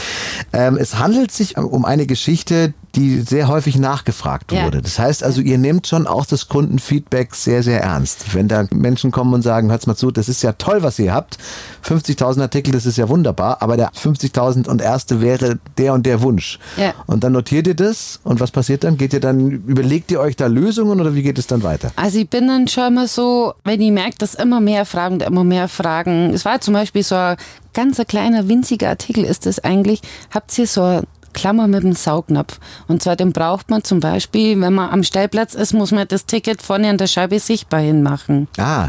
Ähm, 0.53 0.77
es 0.77 0.99
handelt 0.99 1.33
sich 1.33 1.57
um 1.57 1.85
eine 1.85 2.07
Geschichte, 2.07 2.75
die 2.95 3.21
sehr 3.23 3.49
häufig 3.49 3.77
nachgefragt 3.77 4.53
Ja. 4.53 4.65
wurde. 4.65 4.81
Das 4.81 5.01
heißt 5.01 5.25
also, 5.25 5.41
ihr 5.41 5.59
nehmt 5.59 5.89
schon 5.89 6.07
auch 6.07 6.27
das 6.27 6.49
Kundenfeedback 6.49 7.35
sehr, 7.35 7.65
sehr 7.65 7.83
ernst. 7.83 8.35
Wenn 8.35 8.47
da 8.47 8.67
Menschen 8.73 9.11
kommen 9.11 9.35
und 9.35 9.43
sagen, 9.43 9.71
hört's 9.71 9.89
mal 9.89 9.97
zu, 9.97 10.13
das 10.13 10.29
ist 10.29 10.43
ja 10.43 10.53
toll, 10.53 10.85
was 10.85 10.99
ihr 11.01 11.13
habt. 11.13 11.39
50.000 11.85 12.41
Artikel, 12.43 12.73
das 12.73 12.87
ist 12.87 12.97
ja 12.97 13.09
wunderbar, 13.09 13.63
aber 13.65 13.77
der 13.77 13.91
50.000 13.93 14.69
und 14.69 14.83
erste 14.83 15.21
wäre 15.21 15.59
der 15.79 15.95
und 15.95 16.05
der 16.05 16.23
Wunsch. 16.23 16.59
Ja. 16.77 16.95
Und 17.07 17.25
dann 17.25 17.33
notiert 17.33 17.67
ihr 17.67 17.75
das 17.75 18.21
und 18.23 18.41
was 18.41 18.51
passiert 18.51 18.85
dann? 18.85 18.97
Geht 18.97 19.13
ihr 19.15 19.21
dann, 19.21 19.51
überlegt 19.51 20.11
ihr 20.11 20.21
euch 20.21 20.37
da 20.37 20.47
Lösungen 20.47 21.01
oder 21.01 21.15
wie 21.15 21.23
geht 21.23 21.39
es 21.39 21.47
dann 21.47 21.63
weiter? 21.63 21.91
Also 21.97 22.19
ich 22.19 22.29
bin 22.29 22.47
dann 22.47 22.69
schon 22.69 22.95
mal 22.95 23.09
so, 23.09 23.55
wenn 23.65 23.81
ich 23.81 23.91
merke, 23.91 24.19
dass 24.19 24.35
immer 24.35 24.61
mehr 24.61 24.85
Fragen, 24.85 25.21
immer 25.21 25.45
mehr 25.45 25.69
Fragen. 25.69 26.33
Es 26.35 26.45
war 26.45 26.61
zum 26.61 26.75
Beispiel 26.75 27.03
so 27.03 27.15
ein 27.15 27.37
ganz 27.73 27.99
ein 27.99 28.07
kleiner, 28.07 28.49
winziger 28.49 28.89
Artikel 28.91 29.25
ist 29.25 29.47
das 29.47 29.59
eigentlich. 29.59 30.01
Habt 30.33 30.57
ihr 30.59 30.67
so 30.67 30.83
eine 30.83 31.03
Klammer 31.35 31.67
mit 31.67 31.83
dem 31.83 31.93
Saugnapf? 31.93 32.59
Und 32.89 33.03
zwar 33.03 33.17
den 33.17 33.33
braucht 33.33 33.69
man 33.69 33.85
zum 33.85 34.01
Beispiel, 34.01 34.59
wenn 34.61 34.73
man 34.73 34.89
am 34.91 35.03
Stellplatz 35.03 35.55
ist, 35.55 35.75
muss 35.75 35.91
man 35.93 36.09
das 36.09 36.25
Ticket 36.25 36.63
vorne 36.63 36.89
an 36.89 36.97
der 36.97 37.07
Scheibe 37.09 37.39
sichtbar 37.39 37.81
hinmachen. 37.81 38.49
Ah, 38.57 38.89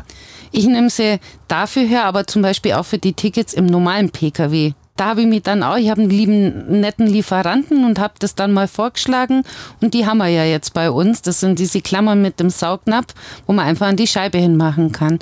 Ich 0.51 0.65
nehme 0.65 0.89
sie 0.89 1.19
dafür 1.49 1.83
her, 1.83 2.05
aber 2.05 2.25
zum 2.27 2.41
Beispiel 2.41 2.73
auch 2.73 2.85
für 2.85 2.97
die 2.97 3.11
Tickets 3.13 3.53
im 3.53 3.65
normalen 3.65 4.09
Pkw. 4.11 4.71
Da 4.95 5.07
habe 5.07 5.21
ich 5.21 5.27
mich 5.27 5.41
dann 5.43 5.61
auch, 5.61 5.75
ich 5.75 5.89
habe 5.89 5.99
einen 6.01 6.09
lieben, 6.09 6.79
netten 6.79 7.05
Lieferanten 7.07 7.83
und 7.83 7.99
habe 7.99 8.13
das 8.19 8.33
dann 8.35 8.53
mal 8.53 8.69
vorgeschlagen. 8.69 9.43
Und 9.81 9.93
die 9.93 10.05
haben 10.05 10.19
wir 10.19 10.29
ja 10.29 10.45
jetzt 10.45 10.73
bei 10.73 10.89
uns. 10.89 11.21
Das 11.21 11.41
sind 11.41 11.59
diese 11.59 11.81
Klammern 11.81 12.21
mit 12.21 12.39
dem 12.39 12.49
Saugnapf, 12.49 13.13
wo 13.45 13.51
man 13.51 13.65
einfach 13.65 13.87
an 13.87 13.97
die 13.97 14.07
Scheibe 14.07 14.37
hinmachen 14.37 14.93
kann. 14.93 15.19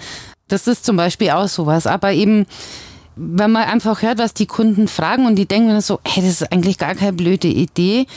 Das 0.48 0.68
ist 0.68 0.86
zum 0.86 0.96
Beispiel 0.98 1.32
auch 1.32 1.48
sowas. 1.48 1.88
Aber 1.88 2.12
eben, 2.12 2.46
wenn 3.16 3.52
man 3.52 3.64
einfach 3.64 4.02
hört, 4.02 4.18
was 4.18 4.34
die 4.34 4.46
Kunden 4.46 4.88
fragen 4.88 5.26
und 5.26 5.36
die 5.36 5.46
denken 5.46 5.80
so, 5.82 6.00
hey, 6.06 6.24
das 6.24 6.42
ist 6.42 6.52
eigentlich 6.52 6.78
gar 6.78 6.96
keine 6.96 7.14
blöde 7.14 7.48
Idee, 7.48 8.08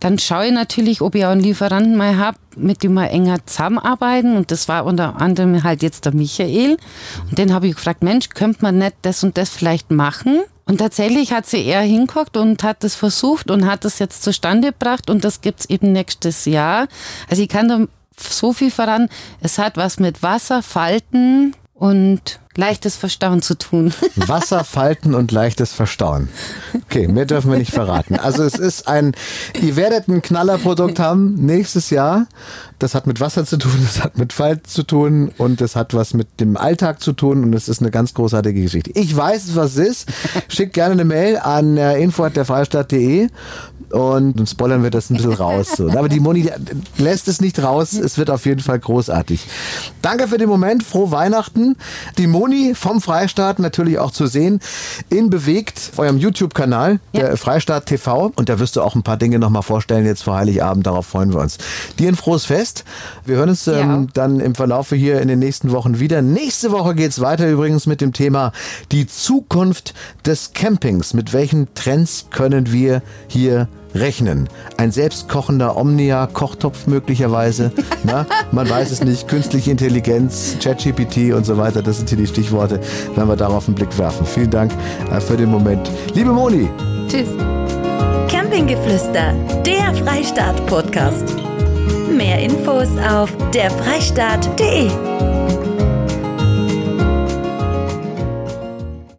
dann 0.00 0.18
schaue 0.18 0.46
ich 0.46 0.52
natürlich, 0.52 1.02
ob 1.02 1.14
ich 1.14 1.26
auch 1.26 1.30
einen 1.30 1.42
Lieferanten 1.42 1.94
mal 1.94 2.16
habe, 2.16 2.38
mit 2.56 2.82
dem 2.82 2.94
wir 2.94 3.10
enger 3.10 3.44
zusammenarbeiten. 3.44 4.34
Und 4.34 4.50
das 4.50 4.66
war 4.66 4.86
unter 4.86 5.20
anderem 5.20 5.62
halt 5.62 5.82
jetzt 5.82 6.06
der 6.06 6.14
Michael. 6.14 6.78
Und 7.28 7.38
den 7.38 7.52
habe 7.52 7.68
ich 7.68 7.74
gefragt, 7.74 8.02
Mensch, 8.02 8.30
könnte 8.30 8.62
man 8.62 8.78
nicht 8.78 8.96
das 9.02 9.22
und 9.22 9.36
das 9.36 9.50
vielleicht 9.50 9.90
machen? 9.90 10.40
Und 10.64 10.78
tatsächlich 10.78 11.32
hat 11.32 11.46
sie 11.46 11.62
eher 11.62 11.82
hinguckt 11.82 12.38
und 12.38 12.62
hat 12.62 12.82
das 12.82 12.94
versucht 12.94 13.50
und 13.50 13.66
hat 13.66 13.84
das 13.84 13.98
jetzt 13.98 14.22
zustande 14.22 14.68
gebracht. 14.68 15.10
Und 15.10 15.22
das 15.22 15.42
gibt's 15.42 15.66
eben 15.66 15.92
nächstes 15.92 16.46
Jahr. 16.46 16.88
Also 17.28 17.42
ich 17.42 17.48
kann 17.50 17.68
da 17.68 17.84
so 18.16 18.54
viel 18.54 18.70
voran. 18.70 19.08
Es 19.40 19.58
hat 19.58 19.76
was 19.76 20.00
mit 20.00 20.22
Wasser, 20.22 20.62
Falten 20.62 21.54
und 21.80 22.40
leichtes 22.56 22.96
Verstauen 22.96 23.40
zu 23.40 23.56
tun. 23.56 23.94
Wasser, 24.16 24.64
Falten 24.64 25.14
und 25.14 25.32
leichtes 25.32 25.72
Verstauen. 25.72 26.28
Okay, 26.74 27.08
mehr 27.08 27.24
dürfen 27.24 27.50
wir 27.50 27.58
nicht 27.58 27.72
verraten. 27.72 28.16
Also 28.16 28.42
es 28.42 28.54
ist 28.54 28.86
ein, 28.86 29.12
ihr 29.62 29.76
werdet 29.76 30.06
ein 30.06 30.20
Knallerprodukt 30.20 30.98
haben 30.98 31.34
nächstes 31.34 31.88
Jahr. 31.88 32.26
Das 32.78 32.94
hat 32.94 33.06
mit 33.06 33.18
Wasser 33.18 33.46
zu 33.46 33.56
tun, 33.56 33.72
das 33.82 34.04
hat 34.04 34.18
mit 34.18 34.34
Falten 34.34 34.66
zu 34.66 34.82
tun 34.82 35.32
und 35.38 35.62
das 35.62 35.74
hat 35.74 35.94
was 35.94 36.12
mit 36.12 36.40
dem 36.40 36.58
Alltag 36.58 37.00
zu 37.00 37.14
tun 37.14 37.44
und 37.44 37.54
es 37.54 37.66
ist 37.66 37.80
eine 37.80 37.90
ganz 37.90 38.12
großartige 38.12 38.60
Geschichte. 38.60 38.90
Ich 38.94 39.16
weiß, 39.16 39.56
was 39.56 39.76
es 39.76 39.88
ist. 39.88 40.08
Schickt 40.48 40.74
gerne 40.74 40.92
eine 40.92 41.06
Mail 41.06 41.38
an 41.38 41.78
äh, 41.78 41.98
und 43.92 44.48
spoilern 44.48 44.82
wir 44.82 44.90
das 44.90 45.10
ein 45.10 45.16
bisschen 45.16 45.32
raus. 45.32 45.72
So. 45.76 45.90
Aber 45.96 46.08
die 46.08 46.20
Moni 46.20 46.50
lässt 46.98 47.28
es 47.28 47.40
nicht 47.40 47.62
raus. 47.62 47.92
Es 47.92 48.18
wird 48.18 48.30
auf 48.30 48.46
jeden 48.46 48.60
Fall 48.60 48.78
großartig. 48.78 49.46
Danke 50.02 50.28
für 50.28 50.38
den 50.38 50.48
Moment. 50.48 50.82
Frohe 50.82 51.10
Weihnachten. 51.10 51.76
Die 52.18 52.26
Moni 52.26 52.74
vom 52.74 53.00
Freistaat 53.00 53.58
natürlich 53.58 53.98
auch 53.98 54.10
zu 54.10 54.26
sehen 54.26 54.60
in 55.08 55.30
Bewegt, 55.30 55.92
eurem 55.96 56.18
YouTube-Kanal, 56.18 57.00
ja. 57.12 57.20
der 57.20 57.36
Freistaat 57.36 57.86
TV. 57.86 58.32
Und 58.36 58.48
da 58.48 58.58
wirst 58.58 58.76
du 58.76 58.82
auch 58.82 58.94
ein 58.94 59.02
paar 59.02 59.16
Dinge 59.16 59.38
nochmal 59.38 59.62
vorstellen 59.62 60.06
jetzt 60.06 60.22
vor 60.22 60.36
Heiligabend. 60.36 60.86
Darauf 60.86 61.06
freuen 61.06 61.32
wir 61.32 61.40
uns. 61.40 61.58
Dir 61.98 62.08
ein 62.08 62.16
frohes 62.16 62.44
Fest. 62.44 62.84
Wir 63.24 63.36
hören 63.36 63.50
uns 63.50 63.66
ähm, 63.66 64.08
dann 64.14 64.40
im 64.40 64.54
Verlauf 64.54 64.90
hier 64.90 65.20
in 65.20 65.28
den 65.28 65.38
nächsten 65.38 65.72
Wochen 65.72 65.98
wieder. 65.98 66.22
Nächste 66.22 66.72
Woche 66.72 66.94
geht 66.94 67.10
es 67.10 67.20
weiter 67.20 67.48
übrigens 67.48 67.86
mit 67.86 68.00
dem 68.00 68.12
Thema 68.12 68.52
die 68.92 69.06
Zukunft 69.06 69.94
des 70.24 70.52
Campings. 70.52 71.14
Mit 71.14 71.32
welchen 71.32 71.74
Trends 71.74 72.26
können 72.30 72.72
wir 72.72 73.02
hier 73.28 73.68
rechnen. 73.94 74.48
Ein 74.76 74.92
selbstkochender 74.92 75.76
Omnia-Kochtopf 75.76 76.86
möglicherweise. 76.86 77.72
Na, 78.04 78.26
man 78.52 78.68
weiß 78.68 78.90
es 78.90 79.02
nicht. 79.04 79.28
Künstliche 79.28 79.70
Intelligenz, 79.70 80.56
ChatGPT 80.62 81.32
und 81.34 81.44
so 81.44 81.56
weiter. 81.56 81.82
Das 81.82 81.98
sind 81.98 82.08
hier 82.08 82.18
die 82.18 82.26
Stichworte, 82.26 82.80
wenn 83.14 83.28
wir 83.28 83.36
darauf 83.36 83.66
einen 83.66 83.74
Blick 83.74 83.96
werfen. 83.98 84.26
Vielen 84.26 84.50
Dank 84.50 84.72
äh, 85.10 85.20
für 85.20 85.36
den 85.36 85.50
Moment. 85.50 85.90
Liebe 86.14 86.32
Moni. 86.32 86.68
Tschüss. 87.08 87.28
Campinggeflüster, 88.28 89.34
der 89.64 89.94
Freistaat-Podcast. 90.04 91.36
Mehr 92.10 92.40
Infos 92.40 92.88
auf 92.98 93.30
derfreistaat.de. 93.52 95.49